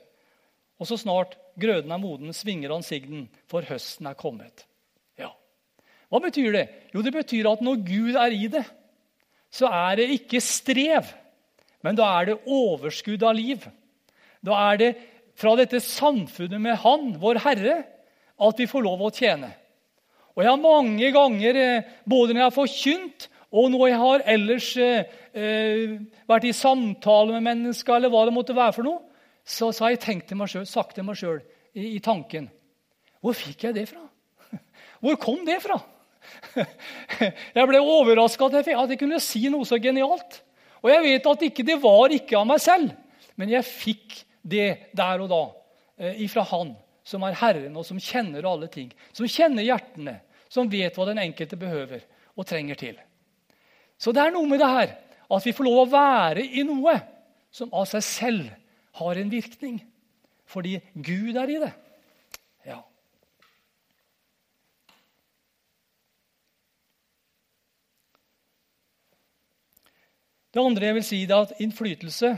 Og 0.76 0.88
så 0.90 0.98
snart 1.00 1.36
grøden 1.58 1.92
er 1.92 2.02
moden, 2.02 2.34
svinger 2.36 2.74
han 2.74 2.84
sigden, 2.84 3.28
for 3.48 3.64
høsten 3.66 4.10
er 4.10 4.18
kommet. 4.18 4.66
Ja. 5.18 5.30
Hva 6.10 6.20
betyr 6.24 6.50
det? 6.54 6.66
Jo, 6.92 7.04
det 7.06 7.14
betyr 7.14 7.48
at 7.52 7.62
når 7.64 7.80
Gud 7.86 8.18
er 8.20 8.34
i 8.34 8.50
det, 8.52 8.64
så 9.52 9.70
er 9.72 10.00
det 10.00 10.10
ikke 10.18 10.42
strev, 10.42 11.06
men 11.86 11.96
da 11.96 12.08
er 12.18 12.32
det 12.32 12.40
overskudd 12.50 13.22
av 13.24 13.36
liv. 13.38 13.62
Da 14.44 14.58
er 14.72 14.80
det 14.82 14.90
fra 15.38 15.54
dette 15.56 15.80
samfunnet 15.84 16.60
med 16.60 16.80
Han, 16.82 17.14
vår 17.20 17.40
Herre, 17.44 17.76
at 18.36 18.60
vi 18.60 18.68
får 18.68 18.84
lov 18.84 19.06
å 19.06 19.12
tjene. 19.14 19.52
Og 20.36 20.44
jeg 20.44 20.52
har 20.52 20.60
mange 20.60 21.10
ganger, 21.14 21.56
eh, 21.56 21.88
både 22.04 22.34
når 22.34 22.42
jeg 22.42 22.46
har 22.50 22.54
forkynt, 22.54 23.28
og 23.56 23.70
når 23.72 23.88
jeg 23.88 24.00
har 24.02 24.24
ellers 24.34 24.68
eh, 24.76 25.12
eh, 25.32 25.96
vært 26.28 26.48
i 26.48 26.52
samtale 26.52 27.38
med 27.38 27.46
mennesker, 27.46 27.96
eller 27.96 28.12
hva 28.12 28.26
det 28.28 28.34
måtte 28.36 28.56
være 28.56 28.74
for 28.76 28.84
noe, 28.84 29.00
så, 29.46 29.70
så 29.70 29.86
har 29.86 29.94
jeg 29.94 30.02
tenkt 30.02 30.28
til 30.28 30.40
meg 30.40 30.50
selv, 30.52 30.68
sagt 30.68 30.96
til 30.98 31.06
meg 31.06 31.16
sjøl 31.16 31.38
i, 31.72 31.94
i, 31.94 32.00
tanken 32.02 32.48
Hvor 33.22 33.36
fikk 33.38 33.68
jeg 33.68 33.76
det 33.76 33.86
fra? 33.88 34.02
Hvor 35.04 35.16
kom 35.22 35.44
det 35.46 35.60
fra? 35.64 35.78
Jeg 37.54 37.68
ble 37.70 37.78
overraska 37.78 38.48
at, 38.48 38.56
at, 38.66 38.90
jeg 38.90 38.98
kunne 38.98 39.20
si 39.22 39.44
noe 39.52 39.62
så 39.68 39.78
genialt. 39.78 40.40
Og 40.82 40.88
jeg 40.90 41.04
vet 41.04 41.28
at 41.30 41.44
ikke, 41.46 41.64
det 41.68 41.76
var 41.78 42.10
ikke 42.10 42.40
av 42.40 42.48
meg 42.50 42.58
selv, 42.64 42.90
men 43.38 43.52
jeg 43.52 43.68
fikk 43.68 44.16
det 44.42 44.90
der 44.96 45.22
og 45.22 45.30
da 45.30 45.40
eh, 46.02 46.18
ifra 46.26 46.42
Han 46.50 46.74
som 47.06 47.22
er 47.22 47.38
Herren, 47.38 47.76
og 47.78 47.86
som 47.86 48.00
kjenner 48.02 48.48
alle 48.50 48.66
ting. 48.72 48.90
Som 49.14 49.28
kjenner 49.30 49.62
hjertene, 49.62 50.18
som 50.48 50.70
vet 50.70 50.94
hva 50.96 51.08
den 51.08 51.20
enkelte 51.22 51.58
behøver 51.60 52.04
og 52.36 52.46
trenger 52.46 52.78
til. 52.78 52.96
Så 53.98 54.12
det 54.12 54.22
er 54.22 54.34
noe 54.34 54.48
med 54.48 54.60
det 54.60 54.70
her 54.70 54.94
at 55.26 55.46
vi 55.46 55.54
får 55.56 55.66
lov 55.66 55.82
å 55.82 55.90
være 55.90 56.44
i 56.44 56.62
noe 56.66 56.94
som 57.50 57.72
av 57.74 57.86
seg 57.90 58.04
selv 58.04 58.50
har 59.00 59.18
en 59.18 59.32
virkning. 59.32 59.80
Fordi 60.46 60.76
Gud 60.94 61.36
er 61.36 61.50
i 61.50 61.58
det. 61.58 61.72
Ja. 62.68 62.78
Det 70.54 70.62
andre 70.62 70.90
jeg 70.90 70.98
vil 71.00 71.08
si, 71.08 71.22
er 71.26 71.40
at 71.40 71.58
innflytelse 71.60 72.36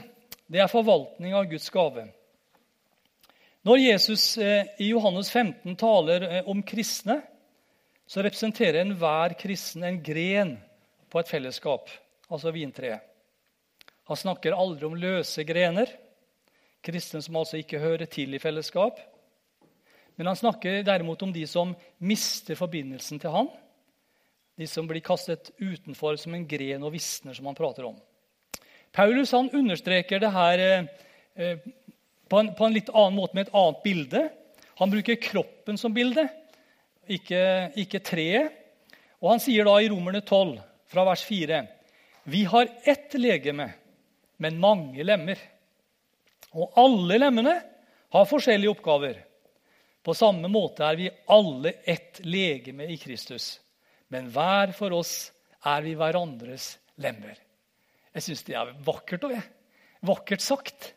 det 0.49 0.63
er 0.65 0.73
forvaltning 0.73 1.35
av 1.37 1.51
Guds 1.51 1.69
gave. 1.71 2.07
Når 3.69 3.83
Jesus 3.83 4.23
eh, 4.41 4.71
i 4.81 4.89
Johannes 4.95 5.29
15 5.29 5.77
taler 5.77 6.25
eh, 6.25 6.49
om 6.49 6.63
kristne, 6.65 7.19
så 8.09 8.25
representerer 8.25 8.81
enhver 8.81 9.35
kristen 9.39 9.85
en 9.85 10.01
gren 10.03 10.55
på 11.13 11.21
et 11.21 11.29
fellesskap, 11.29 11.91
altså 12.33 12.53
vintreet. 12.55 13.05
Han 14.09 14.17
snakker 14.17 14.57
aldri 14.57 14.89
om 14.89 14.97
løse 14.97 15.45
grener, 15.45 15.91
kristne 16.85 17.21
som 17.21 17.37
altså 17.37 17.59
ikke 17.61 17.83
hører 17.83 18.09
til 18.09 18.33
i 18.33 18.41
fellesskap. 18.41 18.97
Men 20.17 20.31
han 20.31 20.39
snakker 20.41 20.81
derimot 20.87 21.21
om 21.23 21.35
de 21.35 21.45
som 21.47 21.75
mister 22.01 22.57
forbindelsen 22.57 23.21
til 23.21 23.35
han. 23.35 23.51
De 24.59 24.67
som 24.67 24.89
blir 24.89 25.05
kastet 25.05 25.53
utenfor 25.61 26.17
som 26.19 26.33
en 26.35 26.49
gren 26.49 26.87
og 26.89 26.95
visner, 26.97 27.37
som 27.37 27.47
han 27.47 27.59
prater 27.59 27.91
om. 27.91 28.01
Paulus 28.97 29.35
han 29.37 29.53
understreker 29.53 30.25
det 30.25 30.33
her 30.33 30.65
eh, 30.65 31.61
på, 32.25 32.41
en, 32.41 32.55
på 32.57 32.65
en, 32.65 32.75
litt 32.75 32.89
annen 32.89 33.21
måte 33.21 33.37
med 33.37 33.47
et 33.47 33.55
annet 33.55 33.85
bilde. 33.85 34.25
Han 34.81 34.97
bruker 34.97 35.21
kroppen 35.21 35.77
som 35.77 35.93
bilde 35.93 36.25
ikke, 37.09 37.43
ikke 37.81 38.01
treet. 38.05 38.55
Og 39.19 39.33
han 39.35 39.43
sier 39.43 39.67
da 39.67 39.75
i 39.83 39.89
Romerne 39.91 40.23
12, 40.23 40.59
fra 40.89 41.05
vers 41.09 41.25
4.: 41.27 41.63
Vi 42.31 42.45
har 42.45 42.69
ett 42.85 43.15
legeme, 43.19 43.71
men 44.39 44.61
mange 44.61 45.05
lemmer. 45.05 45.39
Og 46.55 46.79
alle 46.81 47.19
lemmene 47.19 47.57
har 48.15 48.29
forskjellige 48.29 48.73
oppgaver. 48.77 49.19
På 50.05 50.15
samme 50.17 50.49
måte 50.49 50.87
er 50.87 50.97
vi 50.97 51.11
alle 51.35 51.75
ett 51.85 52.21
legeme 52.25 52.87
i 52.89 52.97
Kristus. 52.97 53.59
Men 54.09 54.31
hver 54.33 54.73
for 54.77 54.95
oss 54.97 55.31
er 55.67 55.83
vi 55.85 55.97
hverandres 55.99 56.77
lemmer. 57.03 57.37
Jeg 58.15 58.25
syns 58.25 58.47
det 58.47 58.57
er 58.57 58.71
vakkert. 58.87 59.27
Også, 59.29 59.43
vakkert 60.09 60.45
sagt. 60.45 60.93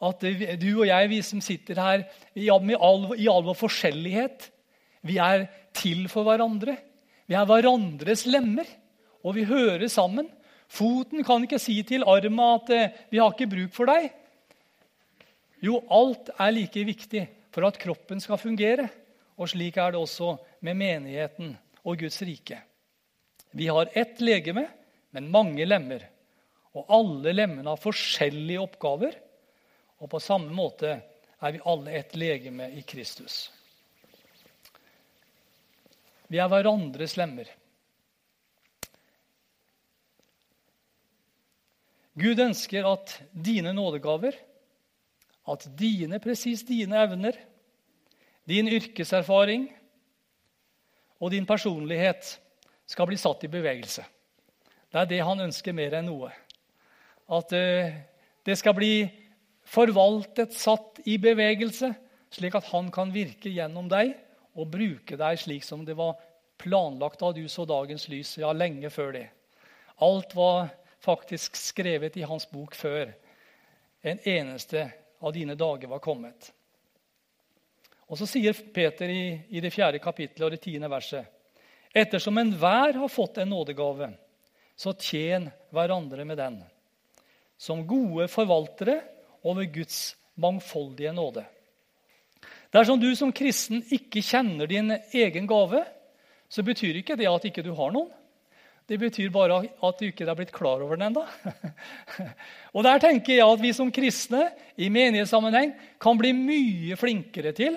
At 0.00 0.24
du 0.24 0.70
og 0.80 0.86
jeg, 0.88 1.10
vi 1.12 1.20
som 1.22 1.42
sitter 1.44 1.78
her 1.78 2.06
i 2.34 2.48
all, 2.50 3.12
i 3.14 3.28
all 3.28 3.44
vår 3.44 3.58
forskjellighet, 3.60 4.48
vi 5.06 5.16
er 5.22 5.46
til 5.76 6.06
for 6.12 6.26
hverandre. 6.28 6.76
Vi 7.30 7.36
er 7.38 7.46
hverandres 7.48 8.26
lemmer, 8.26 8.68
og 9.24 9.36
vi 9.36 9.46
hører 9.48 9.88
sammen. 9.88 10.28
Foten 10.70 11.24
kan 11.26 11.44
ikke 11.44 11.60
si 11.62 11.80
til 11.86 12.06
armen 12.06 12.40
at 12.40 12.70
eh, 12.70 12.90
'vi 13.10 13.18
har 13.18 13.32
ikke 13.32 13.50
bruk 13.50 13.72
for 13.74 13.86
deg'. 13.86 14.10
Jo, 15.62 15.82
alt 15.90 16.30
er 16.38 16.50
like 16.50 16.84
viktig 16.84 17.28
for 17.52 17.66
at 17.66 17.78
kroppen 17.78 18.20
skal 18.20 18.38
fungere. 18.38 18.88
Og 19.36 19.48
slik 19.48 19.76
er 19.76 19.92
det 19.92 20.00
også 20.00 20.36
med 20.60 20.74
menigheten 20.76 21.56
og 21.84 21.98
Guds 21.98 22.22
rike. 22.22 22.60
Vi 23.52 23.66
har 23.66 23.90
ett 23.94 24.20
legeme, 24.20 24.68
men 25.10 25.30
mange 25.30 25.64
lemmer. 25.64 26.04
Og 26.76 26.86
alle 26.88 27.32
lemmene 27.32 27.68
har 27.68 27.80
forskjellige 27.80 28.60
oppgaver. 28.60 29.16
Og 30.00 30.10
på 30.10 30.20
samme 30.22 30.52
måte 30.54 31.00
er 31.40 31.52
vi 31.52 31.64
alle 31.64 31.96
ett 31.98 32.14
legeme 32.16 32.70
i 32.76 32.82
Kristus. 32.82 33.50
Vi 36.30 36.38
er 36.38 36.50
hverandres 36.50 37.16
lemmer. 37.18 37.48
Gud 42.20 42.38
ønsker 42.42 42.86
at 42.86 43.16
dine 43.32 43.72
nådegaver, 43.74 44.36
at 45.50 45.66
dine, 45.78 46.20
presis 46.22 46.62
dine 46.68 47.00
evner, 47.02 47.34
din 48.46 48.68
yrkeserfaring 48.70 49.66
og 51.18 51.32
din 51.34 51.46
personlighet 51.46 52.36
skal 52.86 53.08
bli 53.10 53.18
satt 53.18 53.46
i 53.46 53.50
bevegelse. 53.50 54.04
Det 54.90 55.00
er 55.00 55.10
det 55.10 55.20
han 55.26 55.46
ønsker 55.46 55.74
mer 55.74 55.94
enn 55.98 56.08
noe. 56.10 56.30
At 57.30 57.54
eh, 57.54 57.94
det 58.46 58.56
skal 58.58 58.74
bli 58.74 58.94
forvaltet, 59.70 60.54
satt 60.54 60.98
i 61.06 61.16
bevegelse, 61.22 61.92
slik 62.34 62.56
at 62.58 62.70
han 62.72 62.90
kan 62.94 63.14
virke 63.14 63.52
gjennom 63.54 63.90
deg 63.90 64.16
og 64.54 64.70
bruke 64.72 65.16
deg 65.16 65.38
slik 65.38 65.64
som 65.66 65.84
det 65.86 65.96
var 65.98 66.18
planlagt 66.60 67.20
da 67.20 67.32
du 67.32 67.46
så 67.48 67.64
dagens 67.68 68.08
lys, 68.12 68.36
ja, 68.38 68.52
lenge 68.52 68.90
før 68.90 69.12
det. 69.16 69.26
Alt 70.04 70.34
var 70.36 70.68
faktisk 71.00 71.56
skrevet 71.56 72.16
i 72.16 72.26
hans 72.28 72.48
bok 72.50 72.74
før 72.76 73.12
en 74.00 74.20
eneste 74.28 74.86
av 75.20 75.32
dine 75.32 75.54
dager 75.54 75.88
var 75.88 76.02
kommet. 76.04 76.50
Og 78.10 78.18
Så 78.18 78.26
sier 78.26 78.56
Peter 78.74 79.08
i, 79.08 79.38
i 79.48 79.60
det 79.62 79.70
fjerde 79.70 80.00
kapittelet 80.02 80.46
og 80.46 80.54
det 80.56 80.62
tiende 80.64 80.90
verset.: 80.90 81.24
Ettersom 81.94 82.38
enhver 82.38 82.96
har 82.98 83.08
fått 83.08 83.38
en 83.38 83.50
nådegave, 83.50 84.10
så 84.76 84.92
tjen 84.92 85.50
hverandre 85.70 86.24
med 86.24 86.38
den, 86.38 86.60
som 87.58 87.86
gode 87.86 88.28
forvaltere 88.28 89.00
over 89.42 89.64
Guds 89.64 90.16
mangfoldige 90.34 91.12
nåde. 91.12 91.44
Dersom 92.70 93.00
du 93.02 93.08
som 93.18 93.32
kristen 93.34 93.82
ikke 93.90 94.22
kjenner 94.22 94.70
din 94.70 94.92
egen 94.94 95.48
gave, 95.50 95.82
så 96.50 96.62
betyr 96.66 97.00
ikke 97.00 97.16
det 97.18 97.28
at 97.30 97.46
ikke 97.46 97.64
du 97.66 97.72
har 97.78 97.92
noen. 97.94 98.10
Det 98.90 98.98
betyr 98.98 99.30
bare 99.30 99.60
at 99.70 100.00
du 100.00 100.08
ikke 100.08 100.26
er 100.26 100.34
blitt 100.34 100.50
klar 100.54 100.82
over 100.82 100.98
den 100.98 101.12
ennå. 101.12 101.22
Og 102.74 102.82
der 102.82 102.98
tenker 103.02 103.36
jeg 103.36 103.46
at 103.46 103.62
vi 103.62 103.70
som 103.74 103.92
kristne 103.94 104.48
i 104.74 104.88
menighetssammenheng 104.90 105.76
kan 106.02 106.18
bli 106.18 106.32
mye 106.34 106.98
flinkere 106.98 107.52
til 107.54 107.76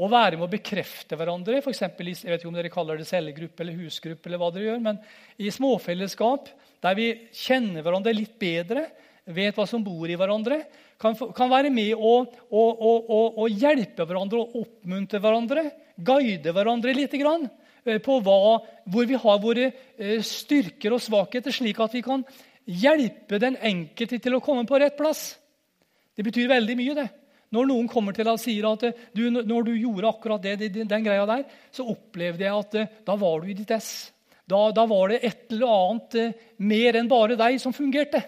å 0.00 0.08
være 0.10 0.40
med 0.40 0.48
å 0.48 0.50
bekrefte 0.50 1.14
hverandre. 1.18 1.60
For 1.62 1.70
eksempel, 1.70 2.10
jeg 2.10 2.32
vet 2.32 2.42
ikke 2.42 2.50
om 2.50 2.58
dere 2.58 2.72
kaller 2.72 2.98
det 2.98 3.06
cellegruppe 3.06 3.62
eller 3.62 3.78
husgruppe, 3.78 4.26
eller 4.26 4.42
hva 4.42 4.50
dere 4.54 4.72
gjør, 4.72 4.82
men 4.88 4.98
i 5.38 5.54
småfellesskap 5.54 6.50
der 6.82 6.98
vi 6.98 7.08
kjenner 7.36 7.84
hverandre 7.86 8.16
litt 8.16 8.34
bedre, 8.40 8.88
vet 9.30 9.54
hva 9.54 9.68
som 9.70 9.84
bor 9.86 10.10
i 10.10 10.16
hverandre, 10.18 10.64
kan, 11.00 11.16
kan 11.16 11.48
være 11.50 11.70
med 11.72 11.94
å, 11.96 12.16
og, 12.28 12.82
og, 12.84 13.38
og, 13.40 13.46
hjelpe 13.48 14.04
hverandre 14.04 14.42
og 14.42 14.56
oppmuntre 14.60 15.20
hverandre, 15.22 15.64
guide 15.96 16.52
hverandre 16.52 16.94
litt 16.96 17.14
grann, 17.20 17.46
eh, 17.86 18.00
på 18.04 18.18
hva, 18.24 18.58
hvor 18.84 19.08
vi 19.08 19.20
har 19.22 19.40
våre 19.40 19.70
eh, 19.70 20.18
styrker 20.24 20.96
og 20.96 21.00
svakheter, 21.02 21.54
slik 21.56 21.80
at 21.80 21.96
vi 21.96 22.04
kan 22.04 22.24
hjelpe 22.68 23.40
den 23.40 23.56
enkelte 23.56 24.20
til 24.20 24.36
å 24.36 24.42
komme 24.44 24.66
på 24.68 24.80
rett 24.80 24.98
plass. 24.98 25.30
Det 26.16 26.26
betyr 26.26 26.50
veldig 26.52 26.76
mye, 26.76 26.96
det. 26.98 27.08
Når 27.50 27.66
noen 27.66 27.88
kommer 27.90 28.14
til 28.14 28.28
deg 28.28 28.36
og 28.36 28.42
sier 28.42 28.68
at 28.68 28.84
eh, 28.90 29.06
du, 29.16 29.24
når 29.32 29.70
du 29.70 29.72
gjorde 29.78 30.10
akkurat 30.12 30.44
det, 30.44 30.68
den 30.76 31.06
greia 31.06 31.24
der, 31.30 31.46
så 31.72 31.88
opplevde 31.88 32.44
jeg 32.44 32.66
at 32.66 33.06
da 33.08 33.16
var 33.16 33.40
du 33.40 33.48
i 33.48 33.56
ditt 33.56 33.72
ess. 33.72 34.10
Da, 34.44 34.66
da 34.74 34.84
var 34.90 35.14
det 35.14 35.22
et 35.24 35.54
eller 35.54 35.72
annet 35.72 36.44
mer 36.60 36.98
enn 36.98 37.08
bare 37.08 37.38
deg 37.40 37.56
som 37.62 37.72
fungerte. 37.72 38.20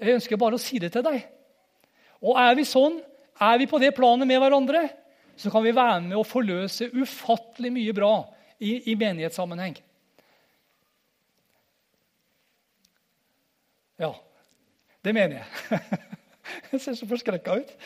Jeg 0.00 0.18
ønsker 0.18 0.40
bare 0.40 0.58
å 0.58 0.62
si 0.62 0.80
det 0.82 0.90
til 0.90 1.04
deg. 1.06 1.22
Og 2.24 2.38
er 2.40 2.54
vi 2.56 2.64
sånn, 2.68 3.00
er 3.42 3.58
vi 3.60 3.66
på 3.68 3.80
det 3.82 3.90
planet 3.96 4.28
med 4.28 4.40
hverandre, 4.40 4.86
så 5.36 5.50
kan 5.52 5.64
vi 5.64 5.72
være 5.74 6.00
med 6.06 6.16
å 6.16 6.24
forløse 6.26 6.88
ufattelig 6.94 7.72
mye 7.74 7.92
bra 7.96 8.12
i, 8.62 8.92
i 8.92 8.94
menighetssammenheng. 8.96 9.74
Ja, 14.00 14.12
det 15.04 15.12
mener 15.14 15.36
jeg. 15.42 15.48
Jeg 16.70 16.80
ser 16.82 16.94
så 16.98 17.06
forskrekka 17.08 17.50
ut. 17.56 17.70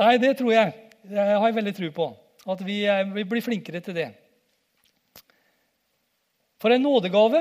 Nei, 0.00 0.14
det 0.22 0.38
tror 0.38 0.52
jeg. 0.52 0.72
Det 1.06 1.18
har 1.18 1.46
jeg 1.46 1.56
veldig 1.56 1.74
tro 1.76 1.90
på. 1.94 2.16
At 2.50 2.60
vi, 2.66 2.76
vi 3.14 3.24
blir 3.28 3.42
flinkere 3.44 3.80
til 3.84 3.94
det. 3.96 4.08
For 6.60 6.68
en 6.74 6.82
nådegave 6.84 7.40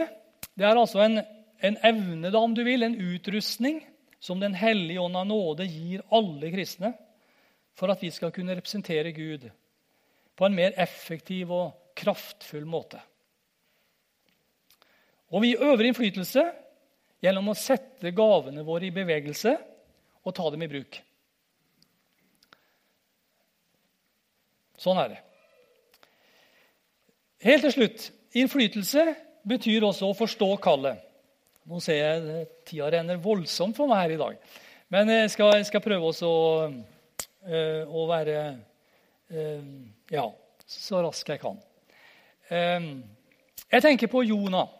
det 0.59 0.65
er 0.67 0.75
altså 0.75 0.99
en, 1.05 1.15
en 1.59 1.77
evne, 1.83 2.31
da, 2.31 2.39
om 2.39 2.55
du 2.55 2.63
vil, 2.63 2.83
en 2.83 2.95
utrustning 2.95 3.81
som 4.19 4.39
Den 4.39 4.53
hellige 4.53 4.99
ånd 4.99 5.15
av 5.15 5.27
nåde 5.27 5.65
gir 5.67 6.01
alle 6.11 6.51
kristne 6.51 6.91
for 7.79 7.91
at 7.91 8.01
vi 8.03 8.09
skal 8.11 8.33
kunne 8.35 8.55
representere 8.57 9.13
Gud 9.15 9.45
på 10.35 10.47
en 10.47 10.55
mer 10.55 10.75
effektiv 10.75 11.51
og 11.55 11.95
kraftfull 11.95 12.65
måte. 12.67 12.99
Og 15.31 15.43
vi 15.45 15.55
øver 15.55 15.87
innflytelse 15.87 16.43
gjennom 17.23 17.51
å 17.51 17.57
sette 17.57 18.11
gavene 18.15 18.63
våre 18.67 18.89
i 18.89 18.95
bevegelse 18.95 19.55
og 20.23 20.35
ta 20.35 20.49
dem 20.51 20.63
i 20.67 20.71
bruk. 20.71 20.99
Sånn 24.79 24.99
er 24.99 25.11
det. 25.15 25.19
Helt 27.43 27.67
til 27.67 27.75
slutt 27.75 28.09
Innflytelse 28.37 29.03
betyr 29.49 29.87
også 29.87 30.11
å 30.11 30.17
forstå 30.17 30.49
kallet. 30.61 30.99
Nå 31.69 31.77
ser 31.85 31.99
jeg 31.99 32.45
tida 32.65 32.87
renner 32.89 33.19
voldsomt 33.21 33.77
for 33.77 33.85
meg 33.89 33.99
her 34.01 34.11
i 34.15 34.17
dag. 34.17 34.37
Men 34.89 35.11
jeg 35.13 35.29
skal, 35.35 35.51
jeg 35.59 35.67
skal 35.67 35.83
prøve 35.85 36.07
også 36.09 36.29
å, 36.29 36.47
uh, 37.45 37.83
å 37.85 38.07
være 38.09 38.39
ja, 40.09 40.23
så 40.65 41.03
rask 41.05 41.27
jeg 41.29 41.37
kan. 41.37 41.59
Jeg 42.49 43.83
tenker 43.85 44.09
på 44.09 44.23
Jonah. 44.25 44.71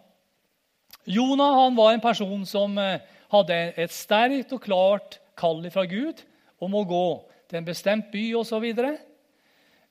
Jonah 1.06 1.54
han 1.60 1.78
var 1.78 1.94
en 1.94 2.02
person 2.02 2.42
som 2.50 2.74
hadde 2.80 3.60
et 3.78 3.94
sterkt 3.94 4.56
og 4.58 4.64
klart 4.66 5.20
kall 5.38 5.62
fra 5.70 5.86
Gud 5.86 6.24
om 6.58 6.74
å 6.74 6.82
gå 6.90 7.06
til 7.46 7.62
en 7.62 7.70
bestemt 7.70 8.10
by 8.10 8.26
osv. 8.42 8.66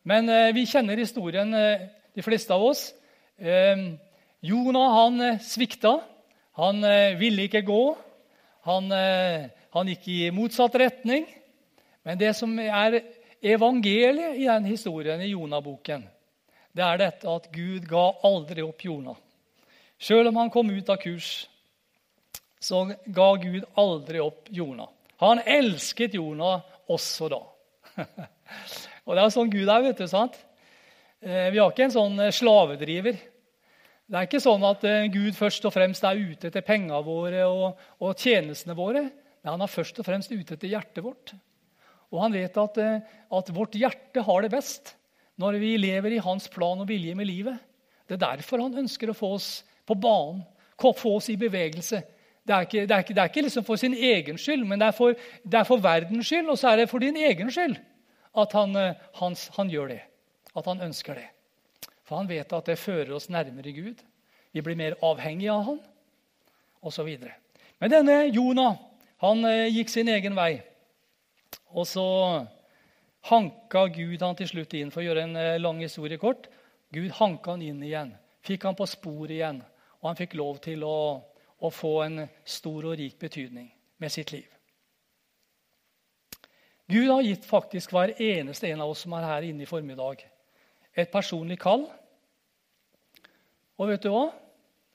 Men 0.02 0.34
vi 0.58 0.66
kjenner 0.66 0.98
historien, 0.98 1.54
de 1.54 2.26
fleste 2.26 2.58
av 2.58 2.66
oss. 2.66 2.88
Jonah 4.40 4.94
han 4.94 5.20
eh, 5.20 5.40
svikta. 5.42 5.98
Han 6.58 6.82
eh, 6.84 7.14
ville 7.18 7.46
ikke 7.46 7.62
gå. 7.66 7.82
Han, 8.66 8.90
eh, 8.92 9.46
han 9.74 9.90
gikk 9.92 10.08
i 10.10 10.20
motsatt 10.34 10.74
retning. 10.80 11.26
Men 12.02 12.18
det 12.18 12.32
som 12.36 12.54
er 12.58 13.00
evangeliet 13.44 14.40
i 14.40 14.48
den 14.48 14.66
historien 14.66 15.22
i 15.22 15.30
Jonah-boken, 15.30 16.02
det 16.74 16.84
er 16.84 17.00
dette 17.00 17.30
at 17.30 17.46
Gud 17.54 17.86
ga 17.90 18.10
aldri 18.26 18.64
opp 18.66 18.82
Jona. 18.84 19.14
Selv 19.98 20.30
om 20.30 20.38
han 20.42 20.50
kom 20.54 20.70
ut 20.70 20.90
av 20.90 20.98
kurs, 21.02 21.48
så 22.58 22.84
ga 23.06 23.28
Gud 23.38 23.64
aldri 23.78 24.20
opp 24.22 24.50
Jona. 24.54 24.88
Han 25.22 25.42
elsket 25.42 26.14
Jona 26.14 26.58
også 26.90 27.30
da. 27.30 27.40
Og 29.06 29.14
Det 29.14 29.22
er 29.22 29.32
sånn 29.34 29.50
Gud 29.50 29.68
er. 29.70 29.82
vet 29.86 29.98
du, 29.98 30.06
sant? 30.10 30.36
Eh, 31.22 31.50
vi 31.54 31.58
har 31.58 31.70
ikke 31.70 31.86
en 31.88 31.94
sånn 31.94 32.22
slavedriver. 32.34 33.18
Det 34.08 34.16
er 34.16 34.24
ikke 34.24 34.40
sånn 34.40 34.62
at 34.64 34.84
eh, 34.88 35.10
Gud 35.12 35.36
først 35.36 35.66
og 35.68 35.74
fremst 35.74 36.04
er 36.08 36.16
ute 36.16 36.48
etter 36.48 36.64
pengene 36.64 37.00
våre 37.04 37.44
og, 37.44 37.80
og 38.00 38.16
tjenestene 38.16 38.76
våre. 38.76 39.02
Nei, 39.04 39.50
Han 39.52 39.64
er 39.64 39.70
først 39.70 40.00
og 40.00 40.06
fremst 40.08 40.32
ute 40.32 40.56
etter 40.56 40.70
hjertet 40.70 41.04
vårt. 41.04 41.34
Og 42.08 42.22
han 42.22 42.32
vet 42.32 42.56
at, 42.56 42.78
at, 42.80 43.50
vårt 43.52 43.76
hjerte 43.76 44.24
har 44.24 44.44
det 44.44 44.52
best 44.54 44.94
når 45.38 45.58
vi 45.60 45.74
lever 45.76 46.16
i 46.16 46.22
hans 46.24 46.48
plan 46.50 46.80
og 46.80 46.88
vilje 46.88 47.12
med 47.14 47.28
livet. 47.28 47.60
Det 48.08 48.16
er 48.16 48.24
derfor 48.24 48.64
han 48.64 48.80
ønsker 48.80 49.12
å 49.12 49.16
få 49.16 49.34
oss 49.36 49.50
på 49.86 49.96
banen, 50.00 50.40
få 50.80 51.12
oss 51.12 51.28
i 51.28 51.36
bevegelse. 51.36 52.00
Det 52.48 52.54
er 52.56 52.64
ikke, 52.64 52.86
det 52.88 52.96
er 52.96 53.04
ikke, 53.04 53.14
det 53.14 53.22
er 53.22 53.30
ikke 53.30 53.44
liksom 53.44 53.66
for 53.68 53.76
sin 53.76 53.92
egen 53.92 54.40
skyld, 54.40 54.64
men 54.64 54.80
det 54.80 54.88
er 54.88 54.96
for, 54.96 55.20
det 55.44 55.60
er 55.60 55.68
for 55.68 55.84
verdens 55.84 56.30
skyld, 56.30 56.48
og 56.48 56.56
så 56.56 56.72
er 56.72 56.80
det 56.80 56.88
for 56.88 57.04
din 57.04 57.20
egen 57.28 57.52
skyld 57.52 57.76
at 58.40 58.54
han, 58.56 58.72
han, 59.20 59.36
han 59.58 59.72
gjør 59.72 59.92
det 59.92 60.00
at 60.56 60.70
han 60.72 60.80
ønsker 60.88 61.20
det. 61.20 61.28
For 62.08 62.16
han 62.16 62.30
vet 62.30 62.52
at 62.56 62.70
det 62.70 62.80
fører 62.80 63.12
oss 63.16 63.28
nærmere 63.28 63.74
Gud. 63.76 64.00
Vi 64.52 64.64
blir 64.64 64.78
mer 64.80 64.96
avhengige 65.04 65.52
av 65.52 65.66
han, 65.66 65.80
osv. 66.80 67.10
Men 67.78 67.92
denne 67.92 68.22
Jonah 68.32 68.78
han 69.20 69.44
eh, 69.44 69.68
gikk 69.74 69.92
sin 69.92 70.08
egen 70.08 70.36
vei. 70.38 70.62
Og 71.76 71.84
så 71.86 72.06
hanka 73.28 73.84
Gud 73.92 74.22
han 74.22 74.38
til 74.38 74.48
slutt 74.48 74.76
inn. 74.78 74.92
For 74.94 75.02
å 75.02 75.08
gjøre 75.08 75.26
en 75.26 75.36
eh, 75.36 75.58
lang 75.60 75.82
historie 75.84 76.20
kort. 76.22 76.48
Gud 76.94 77.10
hanka 77.18 77.56
han 77.56 77.64
inn 77.66 77.82
igjen. 77.84 78.14
Fikk 78.46 78.64
han 78.70 78.78
på 78.78 78.86
sporet 78.88 79.36
igjen. 79.36 79.60
Og 80.00 80.08
han 80.08 80.20
fikk 80.20 80.38
lov 80.38 80.62
til 80.64 80.86
å, 80.86 81.18
å 81.60 81.72
få 81.74 81.92
en 82.06 82.22
stor 82.46 82.88
og 82.88 82.96
rik 83.00 83.18
betydning 83.20 83.68
med 83.98 84.14
sitt 84.14 84.32
liv. 84.32 84.46
Gud 86.88 87.10
har 87.10 87.26
gitt 87.26 87.44
faktisk 87.44 87.92
hver 87.92 88.14
eneste 88.16 88.70
en 88.70 88.80
av 88.80 88.94
oss 88.94 89.02
som 89.04 89.12
er 89.18 89.26
her 89.28 89.44
inne 89.50 89.66
i 89.66 89.68
formiddag, 89.68 90.22
et 90.98 91.10
personlig 91.12 91.58
kall. 91.62 91.86
Og 93.78 93.90
vet 93.90 94.02
du 94.02 94.10
hva? 94.12 94.28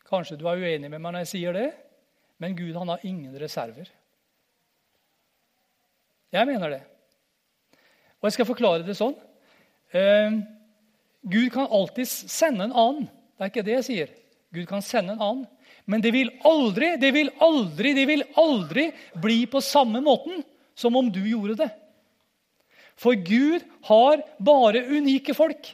Kanskje 0.10 0.38
du 0.40 0.46
er 0.50 0.60
uenig 0.60 0.90
med 0.92 1.00
meg 1.00 1.14
når 1.14 1.24
jeg 1.24 1.32
sier 1.32 1.56
det, 1.56 1.70
men 2.44 2.58
Gud 2.58 2.76
han 2.76 2.92
har 2.92 3.06
ingen 3.08 3.36
reserver. 3.40 3.88
Jeg 6.34 6.50
mener 6.50 6.74
det. 6.74 6.82
Og 8.20 8.28
jeg 8.28 8.36
skal 8.38 8.50
forklare 8.50 8.86
det 8.88 8.98
sånn. 8.98 9.16
Eh, 9.94 10.40
Gud 11.24 11.52
kan 11.54 11.70
alltid 11.72 12.10
sende 12.10 12.68
en 12.68 12.76
annen. 12.76 13.08
Det 13.08 13.46
er 13.46 13.52
ikke 13.52 13.66
det 13.68 13.78
jeg 13.78 13.88
sier. 13.88 14.14
Gud 14.54 14.68
kan 14.70 14.84
sende 14.86 15.16
en 15.16 15.24
annen. 15.24 15.46
Men 15.90 16.04
det 16.04 16.14
vil 16.16 16.32
aldri, 16.48 16.94
det 17.00 17.12
vil 17.16 17.30
aldri, 17.44 17.94
det 17.96 18.06
vil 18.08 18.26
aldri 18.40 18.88
bli 19.20 19.44
på 19.52 19.62
samme 19.64 20.00
måten 20.04 20.44
som 20.76 20.96
om 20.96 21.10
du 21.12 21.22
gjorde 21.26 21.58
det. 21.64 21.70
For 23.00 23.18
Gud 23.18 23.64
har 23.90 24.22
bare 24.40 24.86
unike 24.94 25.36
folk 25.36 25.72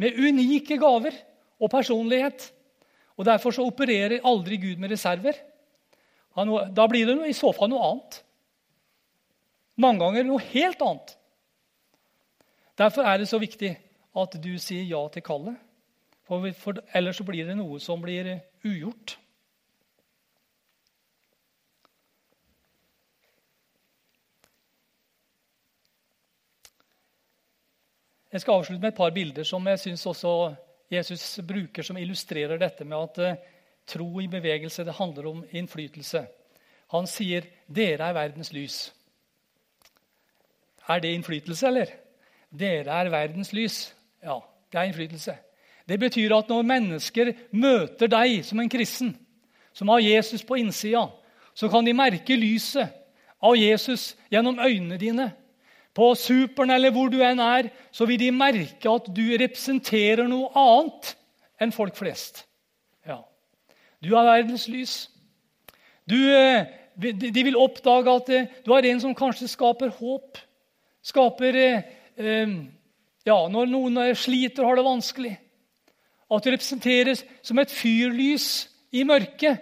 med 0.00 0.16
unike 0.16 0.78
gaver 0.80 1.14
og 1.60 1.70
personlighet. 1.72 2.48
Og 3.20 3.26
Derfor 3.28 3.52
så 3.52 3.66
opererer 3.68 4.24
aldri 4.24 4.56
Gud 4.56 4.80
med 4.80 4.94
reserver. 4.94 5.36
Da 6.36 6.86
blir 6.88 7.06
det 7.06 7.16
i 7.28 7.36
så 7.36 7.52
fall 7.52 7.68
noe 7.72 7.84
annet. 7.84 8.20
Mange 9.80 10.00
ganger 10.00 10.28
noe 10.28 10.44
helt 10.52 10.80
annet. 10.84 11.16
Derfor 12.80 13.04
er 13.04 13.20
det 13.20 13.28
så 13.28 13.40
viktig 13.40 13.74
at 14.16 14.36
du 14.40 14.54
sier 14.58 14.86
ja 14.88 15.02
til 15.12 15.24
kallet. 15.24 15.58
For, 16.24 16.46
for 16.56 16.80
ellers 16.96 17.18
så 17.20 17.26
blir 17.26 17.48
det 17.48 17.58
noe 17.58 17.80
som 17.82 18.00
blir 18.00 18.38
ugjort. 18.64 19.18
Jeg 28.32 28.40
skal 28.40 28.60
avslutte 28.60 28.80
med 28.80 28.92
et 28.92 28.96
par 28.96 29.10
bilder 29.10 29.42
som 29.42 29.66
jeg 29.66 29.78
synes 29.78 30.06
også 30.06 30.54
Jesus 30.90 31.40
bruker, 31.46 31.82
som 31.82 31.96
illustrerer 31.98 32.58
dette 32.58 32.84
med 32.84 32.98
at 32.98 33.18
eh, 33.18 33.40
tro 33.86 34.20
i 34.20 34.28
bevegelse 34.30 34.84
det 34.86 34.94
handler 34.94 35.26
om 35.26 35.44
innflytelse. 35.50 36.26
Han 36.90 37.06
sier 37.06 37.42
'Dere 37.66 38.08
er 38.08 38.12
verdens 38.12 38.52
lys'. 38.52 38.92
Er 40.88 40.98
det 40.98 41.14
innflytelse, 41.14 41.66
eller? 41.66 41.86
Dere 42.58 42.90
er 42.90 43.10
verdens 43.10 43.52
lys. 43.52 43.94
Ja, 44.22 44.38
det 44.72 44.78
er 44.78 44.82
innflytelse. 44.82 45.36
Det 45.88 46.00
betyr 46.00 46.34
at 46.36 46.48
når 46.48 46.62
mennesker 46.62 47.32
møter 47.52 48.06
deg 48.06 48.44
som 48.44 48.60
en 48.60 48.68
kristen, 48.68 49.16
som 49.72 49.88
har 49.88 49.98
Jesus 49.98 50.42
på 50.42 50.54
innsida, 50.54 51.06
så 51.54 51.68
kan 51.68 51.86
de 51.86 51.92
merke 51.92 52.36
lyset 52.36 52.88
av 53.42 53.56
Jesus 53.56 54.16
gjennom 54.30 54.58
øynene 54.58 54.98
dine 54.98 55.32
på 55.96 56.12
Superen 56.18 56.70
eller 56.74 56.92
hvor 56.94 57.10
du 57.10 57.18
enn 57.24 57.40
er, 57.42 57.70
så 57.90 58.06
vil 58.06 58.20
de 58.20 58.30
merke 58.34 58.90
at 58.90 59.08
du 59.10 59.24
representerer 59.40 60.28
noe 60.30 60.50
annet 60.58 61.14
enn 61.60 61.74
folk 61.74 61.96
flest. 61.98 62.44
Ja. 63.06 63.20
Du 64.02 64.14
er 64.14 64.28
verdens 64.28 64.68
lys. 64.70 64.94
Du, 66.08 66.16
eh, 66.16 66.66
de 66.96 67.44
vil 67.46 67.58
oppdage 67.58 68.14
at 68.14 68.32
eh, 68.34 68.48
du 68.64 68.72
er 68.74 68.88
en 68.90 69.02
som 69.02 69.16
kanskje 69.16 69.50
skaper 69.50 69.92
håp. 69.98 70.38
Skaper 71.02 71.58
eh, 71.58 72.50
ja, 73.26 73.36
Når 73.48 73.70
noen 73.70 74.00
sliter 74.16 74.64
og 74.64 74.72
har 74.72 74.80
det 74.80 74.88
vanskelig. 74.88 75.34
At 76.30 76.44
du 76.44 76.52
representeres 76.52 77.24
som 77.42 77.58
et 77.58 77.72
fyrlys 77.74 78.68
i 78.94 79.02
mørket. 79.04 79.58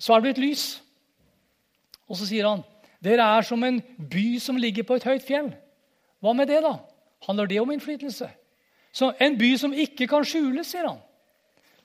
Så 0.00 0.14
er 0.14 0.22
du 0.22 0.30
et 0.30 0.40
lys. 0.40 0.64
Og 2.06 2.18
så 2.18 2.28
sier 2.28 2.46
han 2.46 2.62
dere 3.04 3.26
er 3.38 3.46
som 3.46 3.62
en 3.64 3.80
by 3.96 4.38
som 4.42 4.58
ligger 4.60 4.84
på 4.86 4.98
et 4.98 5.06
høyt 5.08 5.24
fjell. 5.24 5.52
Hva 6.20 6.34
med 6.36 6.50
det, 6.50 6.60
da? 6.64 6.76
Handler 7.26 7.48
det 7.48 7.60
om 7.60 7.70
innflytelse? 7.72 8.28
Så 8.92 9.12
En 9.20 9.38
by 9.38 9.54
som 9.56 9.72
ikke 9.72 10.08
kan 10.10 10.24
skjules, 10.26 10.68
sier 10.68 10.88
han. 10.88 10.98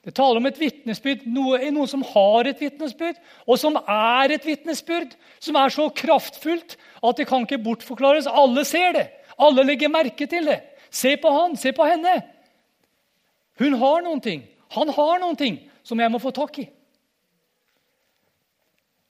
Det 0.06 0.14
taler 0.14 0.38
om 0.38 0.46
et 0.46 0.60
vitnesbyrd, 0.60 1.24
noe, 1.34 1.58
noe 1.74 1.90
som 1.90 2.04
har 2.06 2.46
et 2.46 2.60
vitnesbyrd, 2.62 3.18
og 3.48 3.58
som 3.58 3.78
er 3.90 4.36
et 4.36 4.44
vitnesbyrd, 4.46 5.16
som 5.42 5.58
er 5.58 5.74
så 5.74 5.88
kraftfullt 5.90 6.76
at 7.02 7.18
det 7.18 7.26
kan 7.30 7.46
ikke 7.46 7.64
bortforklares. 7.64 8.30
Alle 8.30 8.66
ser 8.70 8.94
det. 8.94 9.08
Alle 9.42 9.66
legger 9.66 9.90
merke 9.90 10.28
til 10.30 10.46
det. 10.46 10.60
Se 10.94 11.16
på 11.18 11.32
han, 11.34 11.58
se 11.58 11.74
på 11.74 11.88
henne. 11.90 12.20
Hun 13.58 13.74
har 13.82 14.06
noen 14.06 14.22
ting. 14.22 14.46
Han 14.78 14.94
har 14.94 15.18
noen 15.24 15.40
ting 15.40 15.58
som 15.86 16.00
jeg 16.00 16.12
må 16.12 16.22
få 16.22 16.34
tak 16.36 16.60
i. 16.62 16.68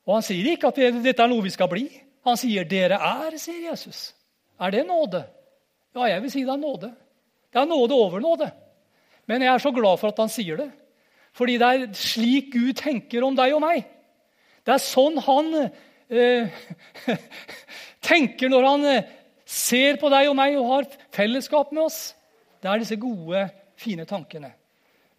Og 0.06 0.18
han 0.18 0.26
sier 0.26 0.52
ikke 0.52 0.70
at 0.70 0.80
dette 1.04 1.24
er 1.24 1.32
noe 1.32 1.44
vi 1.46 1.54
skal 1.54 1.70
bli. 1.72 1.88
Han 2.26 2.38
sier 2.38 2.66
'dere 2.66 2.98
er', 2.98 3.38
sier 3.38 3.70
Jesus. 3.70 4.14
Er 4.60 4.72
det 4.72 4.86
nåde? 4.88 5.26
Ja, 5.96 6.06
jeg 6.06 6.22
vil 6.22 6.32
si 6.32 6.44
det 6.44 6.54
er 6.54 6.62
nåde. 6.62 6.94
Det 7.54 7.62
er 7.62 7.66
nåde 7.66 7.94
over 7.94 8.20
nåde. 8.20 8.52
Men 9.28 9.42
jeg 9.42 9.54
er 9.54 9.58
så 9.58 9.72
glad 9.72 9.98
for 9.98 10.08
at 10.08 10.20
han 10.20 10.30
sier 10.30 10.58
det. 10.58 10.72
Fordi 11.34 11.58
det 11.58 11.68
er 11.68 11.94
slik 11.94 12.52
Gud 12.54 12.74
tenker 12.80 13.24
om 13.24 13.36
deg 13.36 13.54
og 13.56 13.62
meg. 13.62 13.86
Det 14.66 14.74
er 14.74 14.82
sånn 14.82 15.18
han 15.22 15.50
eh, 16.10 16.50
tenker 18.10 18.50
når 18.50 18.68
han 18.70 18.86
eh, 18.90 19.10
ser 19.46 20.00
på 20.02 20.10
deg 20.10 20.30
og 20.30 20.38
meg 20.38 20.58
og 20.58 20.70
har 20.72 20.88
fellesskap 21.14 21.74
med 21.76 21.86
oss. 21.86 22.16
Det 22.62 22.72
er 22.72 22.82
disse 22.82 22.98
gode, 22.98 23.48
fine 23.78 24.08
tankene. 24.10 24.52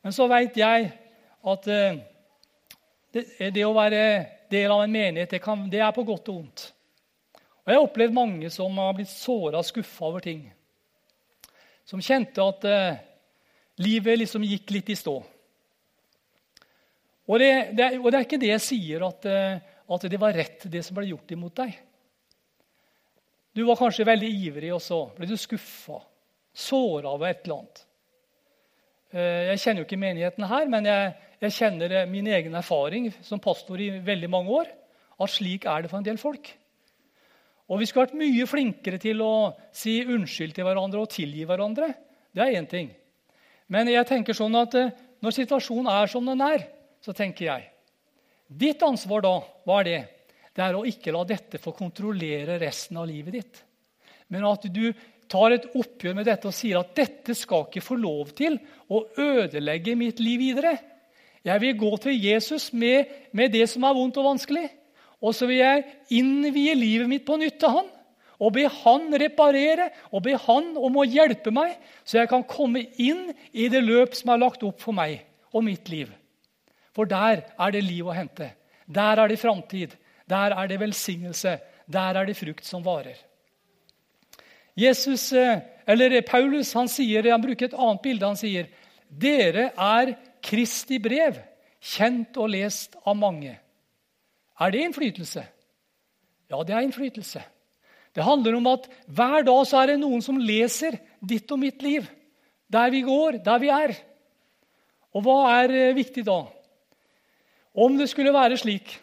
Men 0.03 0.15
så 0.15 0.27
veit 0.31 0.57
jeg 0.59 0.91
at 1.47 1.69
eh, 1.71 2.01
det, 3.15 3.27
det, 3.55 3.65
å 3.67 3.77
være 3.77 4.03
del 4.51 4.73
av 4.73 4.83
en 4.85 4.93
menighet, 4.93 5.31
det, 5.31 5.43
kan, 5.45 5.67
det 5.71 5.81
er 5.83 5.95
på 5.95 6.05
godt 6.07 6.31
og 6.33 6.41
vondt. 6.41 6.67
Og 7.67 7.73
Jeg 7.73 7.79
har 7.79 7.87
opplevd 7.89 8.15
mange 8.15 8.51
som 8.55 8.77
har 8.79 8.93
blitt 8.95 9.11
såra 9.11 9.59
og 9.59 9.67
skuffa 9.67 10.07
over 10.07 10.23
ting. 10.23 10.45
Som 11.87 12.03
kjente 12.03 12.43
at 12.43 12.67
eh, 12.71 13.01
livet 13.83 14.21
liksom 14.21 14.45
gikk 14.47 14.71
litt 14.77 14.93
i 14.95 14.99
stå. 14.99 15.17
Og 17.27 17.43
det, 17.43 17.51
det, 17.75 17.89
og 17.99 18.11
det, 18.11 18.19
er 18.19 18.27
ikke 18.27 18.41
det 18.43 18.53
jeg 18.53 18.63
sier, 18.63 19.07
at, 19.07 19.27
eh, 19.27 19.59
at, 19.91 20.07
det 20.11 20.21
var 20.23 20.37
rett, 20.37 20.69
det 20.71 20.85
som 20.87 20.99
ble 20.99 21.09
gjort 21.11 21.35
imot 21.35 21.57
deg. 21.59 21.75
Du 23.57 23.65
var 23.67 23.81
kanskje 23.81 24.07
veldig 24.07 24.31
ivrig, 24.47 24.71
og 24.77 24.83
så 24.85 25.01
ble 25.17 25.27
du 25.31 25.35
skuffa, 25.41 25.99
såra 26.55 27.15
over 27.17 27.31
et 27.31 27.43
eller 27.47 27.63
annet. 27.63 27.86
Eh, 29.17 29.49
jeg 29.55 29.63
kjenner 29.63 29.81
jo 29.81 29.87
ikke 29.87 30.01
menigheten 30.01 30.45
her, 30.51 30.69
men 30.69 30.87
jeg, 30.89 31.13
jeg 31.41 31.55
kjenner 31.57 31.93
eh, 32.03 32.09
min 32.11 32.27
egen 32.29 32.57
erfaring 32.59 33.09
som 33.25 33.41
pastor 33.41 33.81
i 33.81 33.89
veldig 34.05 34.29
mange 34.29 34.53
år, 34.53 34.73
at 35.17 35.33
slik 35.33 35.65
er 35.65 35.85
det 35.85 35.91
for 35.93 36.03
en 36.03 36.09
del 36.09 36.21
folk. 36.21 36.51
Og 37.73 37.81
Vi 37.81 37.89
skulle 37.89 38.05
vært 38.07 38.19
mye 38.21 38.47
flinkere 38.47 39.01
til 39.03 39.23
å 39.25 39.33
si 39.75 39.99
unnskyld 40.05 40.53
til 40.55 40.67
hverandre 40.69 41.01
og 41.01 41.11
tilgi 41.11 41.47
hverandre. 41.49 41.89
Det 42.31 42.45
er 42.45 42.59
én 42.61 42.69
ting. 42.69 42.93
Men 43.73 43.89
jeg 43.91 44.07
tenker 44.07 44.37
sånn 44.37 44.55
at 44.61 44.77
eh, 44.77 44.93
når 45.25 45.39
situasjonen 45.39 45.89
er 45.95 46.13
som 46.13 46.29
den 46.29 46.45
er, 46.45 46.69
så 47.01 47.17
tenker 47.17 47.49
jeg 47.49 47.73
Ditt 48.47 48.83
ansvar 48.87 49.25
da, 49.25 49.33
hva 49.67 49.81
er 49.81 49.87
det? 49.89 50.03
Det 50.55 50.63
er 50.63 50.77
å 50.79 50.85
ikke 50.87 51.11
la 51.17 51.25
dette 51.27 51.59
få 51.59 51.73
kontrollere 51.75 52.61
resten 52.61 53.01
av 53.01 53.09
livet 53.11 53.35
ditt. 53.35 53.59
Men 54.31 54.47
at 54.47 54.69
du 54.71 54.85
tar 55.31 55.55
et 55.57 55.69
oppgjør 55.77 56.17
med 56.19 56.29
dette 56.29 56.49
og 56.49 56.55
sier 56.55 56.81
at 56.81 56.95
dette 56.97 57.35
skal 57.37 57.67
ikke 57.67 57.85
få 57.85 57.99
lov 58.01 58.33
til 58.37 58.59
å 58.93 59.03
ødelegge 59.19 59.97
mitt 59.99 60.23
liv 60.23 60.41
videre. 60.43 60.77
Jeg 61.47 61.63
vil 61.63 61.79
gå 61.79 61.93
til 62.03 62.17
Jesus 62.19 62.73
med, 62.75 63.11
med 63.31 63.53
det 63.55 63.69
som 63.71 63.85
er 63.87 63.95
vondt 63.95 64.19
og 64.19 64.33
vanskelig. 64.33 64.67
Og 65.23 65.35
så 65.35 65.49
vil 65.49 65.63
jeg 65.63 65.85
innvie 66.19 66.75
livet 66.77 67.11
mitt 67.11 67.27
på 67.27 67.39
nytt 67.41 67.61
til 67.63 67.75
han. 67.79 67.93
Og 68.37 68.53
be 68.53 68.67
han 68.69 69.07
reparere 69.17 69.89
og 70.11 70.27
be 70.27 70.35
han 70.37 70.75
om 70.77 70.99
å 71.01 71.07
hjelpe 71.09 71.53
meg, 71.55 71.79
så 72.05 72.21
jeg 72.21 72.29
kan 72.29 72.45
komme 72.45 72.83
inn 73.01 73.31
i 73.57 73.71
det 73.73 73.81
løp 73.81 74.17
som 74.19 74.35
er 74.35 74.43
lagt 74.43 74.67
opp 74.67 74.83
for 74.83 74.97
meg 74.97 75.23
og 75.55 75.65
mitt 75.65 75.89
liv. 75.89 76.11
For 76.97 77.09
der 77.09 77.47
er 77.49 77.73
det 77.73 77.85
liv 77.85 78.09
å 78.09 78.17
hente. 78.17 78.51
Der 78.87 79.23
er 79.23 79.31
det 79.31 79.41
framtid. 79.41 79.95
Der 80.29 80.53
er 80.53 80.69
det 80.69 80.81
velsignelse. 80.81 81.57
Der 81.87 82.19
er 82.21 82.29
det 82.29 82.37
frukt 82.37 82.67
som 82.67 82.85
varer. 82.85 83.17
Jesus, 84.77 85.33
eh, 85.33 85.63
eller 85.89 86.21
Paulus 86.23 86.75
han, 86.77 86.89
sier, 86.89 87.25
han 87.31 87.43
bruker 87.43 87.71
et 87.71 87.77
annet 87.79 88.03
bilde. 88.05 88.29
Han 88.29 88.39
sier 88.39 88.69
dere 89.09 89.71
er 89.73 90.17
Kristi 90.45 90.99
brev, 91.03 91.39
kjent 91.81 92.37
og 92.39 92.51
lest 92.53 92.99
av 93.07 93.17
mange. 93.19 93.55
Er 94.61 94.73
det 94.73 94.83
innflytelse? 94.85 95.45
Ja, 96.53 96.61
det 96.63 96.75
er 96.75 96.85
innflytelse. 96.85 97.43
Det 98.17 98.25
handler 98.25 98.57
om 98.57 98.69
at 98.71 98.87
hver 99.13 99.43
dag 99.45 99.63
så 99.69 99.83
er 99.83 99.93
det 99.93 100.01
noen 100.01 100.23
som 100.25 100.39
leser 100.41 100.97
ditt 101.21 101.51
og 101.53 101.61
mitt 101.61 101.83
liv. 101.85 102.07
Der 102.73 102.93
vi 102.93 103.03
går, 103.07 103.41
der 103.45 103.59
vi 103.63 103.73
er. 103.73 103.97
Og 105.17 105.25
hva 105.25 105.39
er 105.63 105.73
eh, 105.73 105.97
viktig 105.97 106.25
da? 106.27 106.41
Om 107.77 107.99
det 107.99 108.09
skulle 108.11 108.35
være 108.35 108.57
slik 108.61 108.95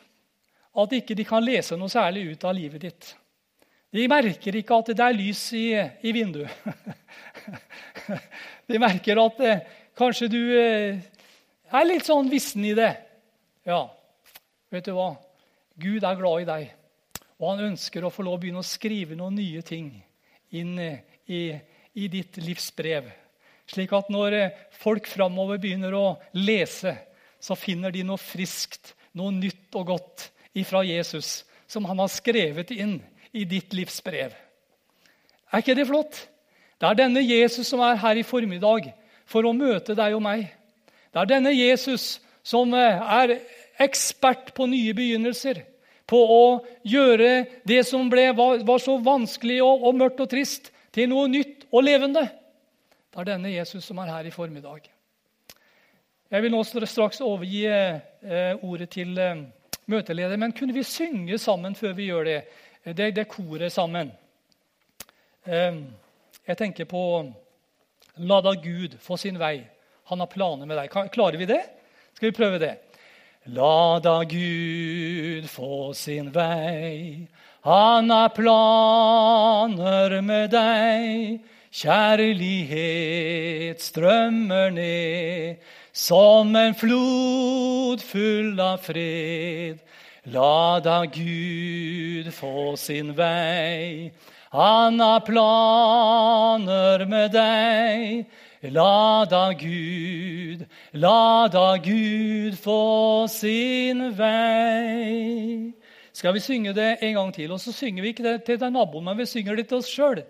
at 0.74 0.96
ikke 0.98 1.16
de 1.18 1.26
kan 1.28 1.46
lese 1.46 1.78
noe 1.78 1.92
særlig 1.92 2.26
ut 2.34 2.48
av 2.50 2.58
livet 2.58 2.82
ditt 2.88 3.14
De 3.94 4.06
merker 4.10 4.56
ikke 4.58 4.78
at 4.82 4.90
det 4.90 5.06
er 5.06 5.14
lys 5.14 5.42
i, 5.54 5.68
i 5.78 6.14
vinduet. 6.16 6.50
De 8.70 8.80
merker 8.82 9.20
at 9.22 9.42
eh, 9.46 9.60
kanskje 9.98 10.30
du 10.34 10.40
eh, 10.58 11.04
er 11.70 11.86
litt 11.86 12.08
sånn 12.08 12.32
vissen 12.32 12.66
i 12.66 12.74
det. 12.78 12.90
Ja, 13.70 13.84
vet 14.74 14.90
du 14.90 14.96
hva? 14.98 15.12
Gud 15.78 16.02
er 16.02 16.18
glad 16.18 16.42
i 16.42 16.50
deg. 16.50 16.74
Og 17.38 17.52
han 17.52 17.68
ønsker 17.70 18.06
å 18.06 18.12
få 18.14 18.26
lov 18.26 18.40
å 18.40 18.42
begynne 18.42 18.64
å 18.64 18.66
skrive 18.66 19.18
noen 19.20 19.38
nye 19.38 19.62
ting 19.66 19.92
inn 20.58 20.74
i, 20.80 21.44
i 21.94 22.10
ditt 22.10 22.42
livsbrev. 22.42 23.14
Slik 23.70 23.94
at 23.94 24.10
når 24.14 24.40
eh, 24.40 24.60
folk 24.82 25.06
framover 25.12 25.62
begynner 25.62 25.94
å 25.94 26.06
lese, 26.42 26.98
så 27.38 27.54
finner 27.60 27.94
de 27.94 28.02
noe 28.08 28.18
friskt, 28.18 28.96
noe 29.14 29.30
nytt 29.38 29.76
og 29.78 29.92
godt 29.94 30.30
ifra 30.58 30.82
Jesus, 30.88 31.44
som 31.70 31.86
han 31.86 32.02
har 32.02 32.10
skrevet 32.10 32.74
inn 32.74 32.98
i 33.34 33.46
ditt 33.50 33.74
livs 33.74 34.00
brev. 34.06 34.34
Er 35.52 35.62
ikke 35.62 35.76
det 35.78 35.88
flott? 35.90 36.20
Det 36.80 36.90
er 36.90 37.00
denne 37.00 37.22
Jesus 37.24 37.70
som 37.70 37.82
er 37.86 38.00
her 38.02 38.20
i 38.20 38.26
formiddag 38.28 38.92
for 39.30 39.46
å 39.46 39.56
møte 39.56 39.96
deg 39.98 40.16
og 40.18 40.24
meg. 40.26 40.48
Det 41.14 41.22
er 41.22 41.30
denne 41.30 41.54
Jesus 41.54 42.18
som 42.44 42.74
eh, 42.76 43.04
er 43.22 43.38
ekspert 43.82 44.52
på 44.58 44.68
nye 44.70 44.94
begynnelser. 44.98 45.62
På 46.10 46.20
å 46.20 46.46
gjøre 46.84 47.62
det 47.66 47.84
som 47.88 48.10
ble, 48.12 48.28
var, 48.36 48.60
var, 48.68 48.82
så 48.84 48.98
vanskelig 49.02 49.62
og, 49.64 49.86
og 49.88 50.02
mørkt 50.02 50.26
og 50.26 50.32
trist, 50.34 50.72
til 50.94 51.10
noe 51.10 51.30
nytt 51.32 51.66
og 51.72 51.86
levende. 51.88 52.28
Det 53.14 53.22
er 53.22 53.30
denne 53.32 53.54
Jesus 53.54 53.86
som 53.88 54.02
er 54.04 54.12
her 54.12 54.28
i 54.28 54.34
formiddag. 54.34 54.90
Jeg 56.34 56.42
vil 56.42 56.54
nå 56.54 56.62
straks 56.66 57.22
overgi 57.22 57.64
eh, 57.70 58.54
ordet 58.66 58.90
til 58.94 59.18
eh, 59.22 59.46
møteleder, 59.90 60.38
men 60.42 60.54
kunne 60.58 60.74
vi 60.74 60.86
synge 60.86 61.38
sammen 61.42 61.76
før 61.78 61.94
vi 61.98 62.10
gjør 62.10 62.30
det? 62.30 62.38
Det, 62.84 63.12
det 63.16 63.24
koret 63.32 63.72
sammen. 63.74 64.12
Eh, 65.48 65.76
jeg 66.44 66.58
tenker 66.60 66.86
på 66.90 67.04
La 68.28 68.42
da 68.44 68.54
Gud 68.60 68.98
få 69.02 69.18
sin 69.18 69.40
vei. 69.40 69.64
Han 70.12 70.20
har 70.20 70.28
planer 70.28 70.66
med 70.68 70.78
deg. 70.78 70.92
Klarer 71.14 71.38
vi 71.40 71.46
det? 71.50 71.64
Skal 72.14 72.30
vi 72.30 72.36
prøve 72.36 72.60
det? 72.60 72.76
La 73.56 74.00
da 74.04 74.24
Gud 74.28 75.48
få 75.50 75.94
sin 75.96 76.32
vei. 76.36 77.28
Han 77.64 78.12
har 78.12 78.30
planer 78.36 80.22
med 80.22 80.52
deg. 80.52 81.40
Kjærlighet 81.74 82.22
strømmer 83.82 84.70
ned 84.76 85.58
som 85.94 86.56
en 86.56 86.76
flod 86.78 88.04
full 88.04 88.60
av 88.62 88.78
fred. 88.84 89.80
La 90.26 90.80
da 90.80 91.04
Gud 91.06 92.32
få 92.32 92.78
sin 92.78 93.12
vei. 93.12 94.12
Han 94.52 95.00
har 95.00 95.20
planer 95.28 97.04
med 97.06 97.34
deg. 97.34 98.26
La 98.72 99.26
da 99.28 99.52
Gud, 99.52 100.64
la 100.94 101.50
da 101.52 101.76
Gud 101.76 102.56
få 102.56 103.28
sin 103.28 104.14
vei. 104.16 105.74
Skal 106.14 106.34
vi 106.34 106.40
synge 106.40 106.74
det 106.74 106.98
en 107.02 107.14
gang 107.18 107.34
til? 107.34 107.52
Og 107.52 107.60
så 107.60 107.74
synger 107.76 108.02
vi 108.04 108.14
ikke 108.14 108.24
det 108.24 108.46
til 108.46 108.64
naboen, 108.72 109.04
men 109.04 109.18
vi 109.18 109.26
synger 109.26 109.56
det 109.56 109.68
til 109.68 109.82
oss 109.82 109.92
sjøl. 109.92 110.24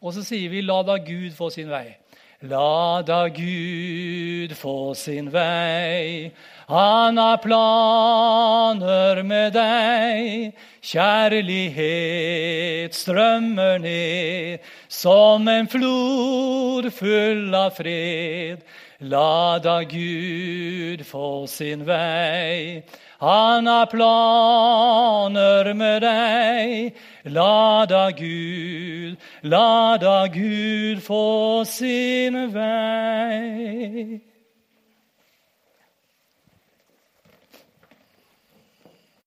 Og 0.00 0.14
så 0.14 0.24
sier 0.24 0.48
vi 0.48 0.62
'La 0.62 0.82
da 0.82 0.96
Gud 0.96 1.36
få 1.36 1.50
sin 1.50 1.68
vei'. 1.68 2.03
La 2.44 3.00
da 3.00 3.28
Gud 3.28 4.52
få 4.52 4.94
sin 4.94 5.30
vei. 5.32 6.30
Han 6.68 7.16
har 7.16 7.38
planer 7.40 9.22
med 9.24 9.56
deg. 9.56 10.52
Kjærlighet 10.84 12.92
strømmer 12.92 13.80
ned 13.80 14.60
som 14.92 15.48
en 15.48 15.70
flod 15.72 16.92
full 16.92 17.48
av 17.56 17.72
fred. 17.80 18.60
La 19.00 19.58
da 19.58 19.82
Gud 19.82 21.04
få 21.06 21.46
sin 21.46 21.84
vei. 21.84 22.82
Han 23.20 23.66
har 23.66 23.86
planer 23.86 25.74
med 25.74 26.02
deg. 26.02 26.94
La 27.24 27.86
da 27.86 28.10
Gud, 28.10 29.16
la 29.42 29.96
da 29.96 30.26
Gud 30.28 31.02
få 31.02 31.64
sin 31.64 32.52
vei. 32.52 34.20